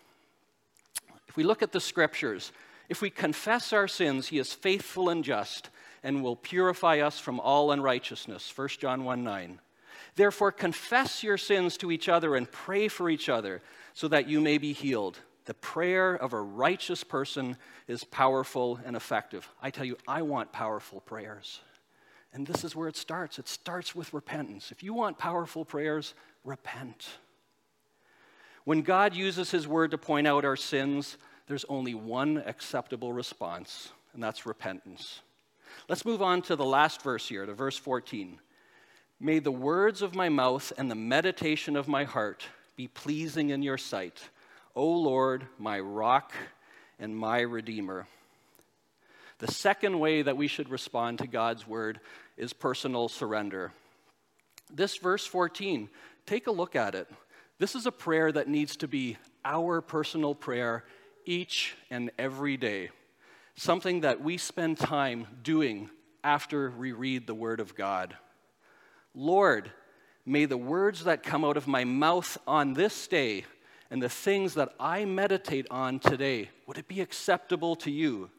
If 1.28 1.36
we 1.36 1.44
look 1.44 1.64
at 1.64 1.72
the 1.72 1.80
scriptures, 1.80 2.52
if 2.90 3.02
we 3.02 3.10
confess 3.10 3.74
our 3.74 3.88
sins, 3.88 4.28
he 4.28 4.40
is 4.40 4.54
faithful 4.54 5.10
and 5.10 5.24
just 5.24 5.70
and 6.04 6.24
will 6.24 6.36
purify 6.36 7.00
us 7.00 7.20
from 7.20 7.40
all 7.40 7.72
unrighteousness. 7.72 8.52
1 8.56 8.68
John 8.80 9.04
1 9.04 9.24
9. 9.24 9.60
Therefore, 10.16 10.52
confess 10.52 11.24
your 11.24 11.38
sins 11.38 11.78
to 11.78 11.92
each 11.92 12.10
other 12.10 12.36
and 12.36 12.52
pray 12.52 12.88
for 12.88 13.10
each 13.10 13.30
other 13.30 13.62
so 13.94 14.08
that 14.08 14.28
you 14.28 14.42
may 14.42 14.58
be 14.58 14.74
healed. 14.74 15.20
The 15.46 15.54
prayer 15.56 16.14
of 16.14 16.34
a 16.34 16.42
righteous 16.42 17.04
person 17.04 17.58
is 17.88 18.04
powerful 18.04 18.80
and 18.86 18.96
effective. 18.96 19.48
I 19.62 19.72
tell 19.72 19.86
you, 19.86 19.98
I 20.08 20.22
want 20.22 20.52
powerful 20.52 21.02
prayers. 21.02 21.60
And 22.34 22.46
this 22.46 22.64
is 22.64 22.76
where 22.76 22.88
it 22.88 22.96
starts. 22.96 23.40
It 23.40 23.48
starts 23.48 23.96
with 23.96 24.14
repentance. 24.14 24.72
If 24.72 24.84
you 24.84 24.94
want 24.94 25.18
powerful 25.18 25.66
prayers, 25.66 26.14
repent. 26.44 27.08
When 28.66 28.82
God 28.82 29.16
uses 29.16 29.50
His 29.50 29.68
word 29.68 29.92
to 29.92 29.98
point 29.98 30.28
out 30.28 30.46
our 30.46 30.56
sins, 30.56 31.18
there's 31.48 31.66
only 31.70 31.96
one 31.96 32.44
acceptable 32.46 33.12
response, 33.12 33.90
and 34.14 34.22
that's 34.22 34.46
repentance. 34.46 35.22
Let's 35.88 36.06
move 36.06 36.22
on 36.22 36.44
to 36.44 36.56
the 36.56 36.66
last 36.66 37.02
verse 37.02 37.28
here, 37.28 37.46
to 37.46 37.54
verse 37.54 37.78
14. 37.78 38.40
May 39.20 39.40
the 39.40 39.52
words 39.52 40.02
of 40.02 40.16
my 40.16 40.30
mouth 40.30 40.72
and 40.78 40.90
the 40.90 40.96
meditation 40.96 41.76
of 41.76 41.88
my 41.88 42.04
heart 42.04 42.46
be 42.76 42.88
pleasing 42.88 43.50
in 43.50 43.64
your 43.64 43.78
sight, 43.78 44.22
O 44.76 44.88
Lord, 44.88 45.48
my 45.58 45.80
rock 45.80 46.32
and 47.00 47.18
my 47.18 47.42
redeemer. 47.42 48.08
The 49.40 49.52
second 49.52 50.00
way 50.00 50.22
that 50.22 50.38
we 50.38 50.48
should 50.48 50.70
respond 50.70 51.20
to 51.20 51.28
God's 51.28 51.66
word 51.66 52.02
is 52.36 52.52
personal 52.52 53.08
surrender. 53.08 53.72
This 54.70 54.98
verse 54.98 55.26
14, 55.26 55.90
take 56.26 56.48
a 56.48 56.52
look 56.52 56.76
at 56.76 56.94
it. 56.94 57.10
This 57.58 57.74
is 57.74 57.86
a 57.86 57.92
prayer 57.92 58.32
that 58.32 58.50
needs 58.50 58.76
to 58.78 58.88
be 58.88 59.18
our 59.46 59.82
personal 59.82 60.36
prayer 60.36 60.84
each 61.26 61.76
and 61.90 62.12
every 62.20 62.58
day, 62.58 62.90
something 63.56 64.02
that 64.02 64.22
we 64.22 64.38
spend 64.38 64.78
time 64.78 65.26
doing 65.42 65.90
after 66.24 66.72
we 66.72 66.92
read 66.92 67.26
the 67.26 67.34
Word 67.34 67.62
of 67.62 67.76
God. 67.76 68.16
Lord, 69.16 69.72
may 70.26 70.46
the 70.46 70.58
words 70.58 71.06
that 71.06 71.24
come 71.24 71.46
out 71.46 71.58
of 71.58 71.68
my 71.68 71.86
mouth 71.86 72.38
on 72.46 72.74
this 72.74 73.08
day 73.08 73.46
and 73.90 74.02
the 74.02 74.10
things 74.10 74.56
that 74.56 74.74
I 74.80 75.06
meditate 75.06 75.68
on 75.72 76.00
today, 76.00 76.50
would 76.68 76.78
it 76.78 76.90
be 76.90 77.00
acceptable 77.00 77.78
to 77.78 77.92
you? 77.92 78.30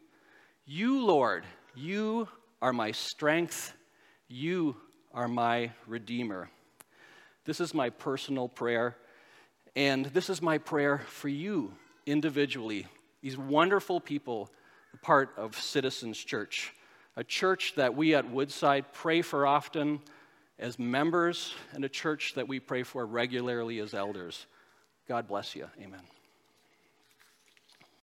You, 0.67 1.05
Lord, 1.05 1.45
you 1.75 2.29
are 2.63 2.73
my 2.73 2.93
strength. 2.93 3.73
You 4.29 4.77
are 5.13 5.29
my 5.29 5.73
Redeemer. 5.87 6.51
This 7.45 7.61
is 7.61 7.75
my 7.75 7.91
personal 7.91 8.49
prayer, 8.49 8.97
and 9.75 10.07
this 10.07 10.31
is 10.31 10.41
my 10.41 10.59
prayer 10.59 10.99
for 10.99 11.29
you 11.29 11.73
individually, 12.07 12.87
these 13.23 13.37
wonderful 13.37 14.01
people, 14.01 14.51
part 15.03 15.31
of 15.37 15.57
Citizens 15.57 16.19
Church, 16.19 16.73
a 17.17 17.25
church 17.25 17.75
that 17.77 17.97
we 17.97 18.15
at 18.15 18.31
Woodside 18.31 18.93
pray 18.93 19.23
for 19.23 19.47
often 19.47 20.01
as 20.59 20.79
members, 20.79 21.55
and 21.73 21.85
a 21.85 21.89
church 21.89 22.35
that 22.35 22.47
we 22.47 22.61
pray 22.61 22.83
for 22.83 23.07
regularly 23.07 23.79
as 23.79 23.95
elders. 23.95 24.47
God 25.09 25.27
bless 25.27 25.57
you. 25.57 25.69
Amen. 25.81 26.03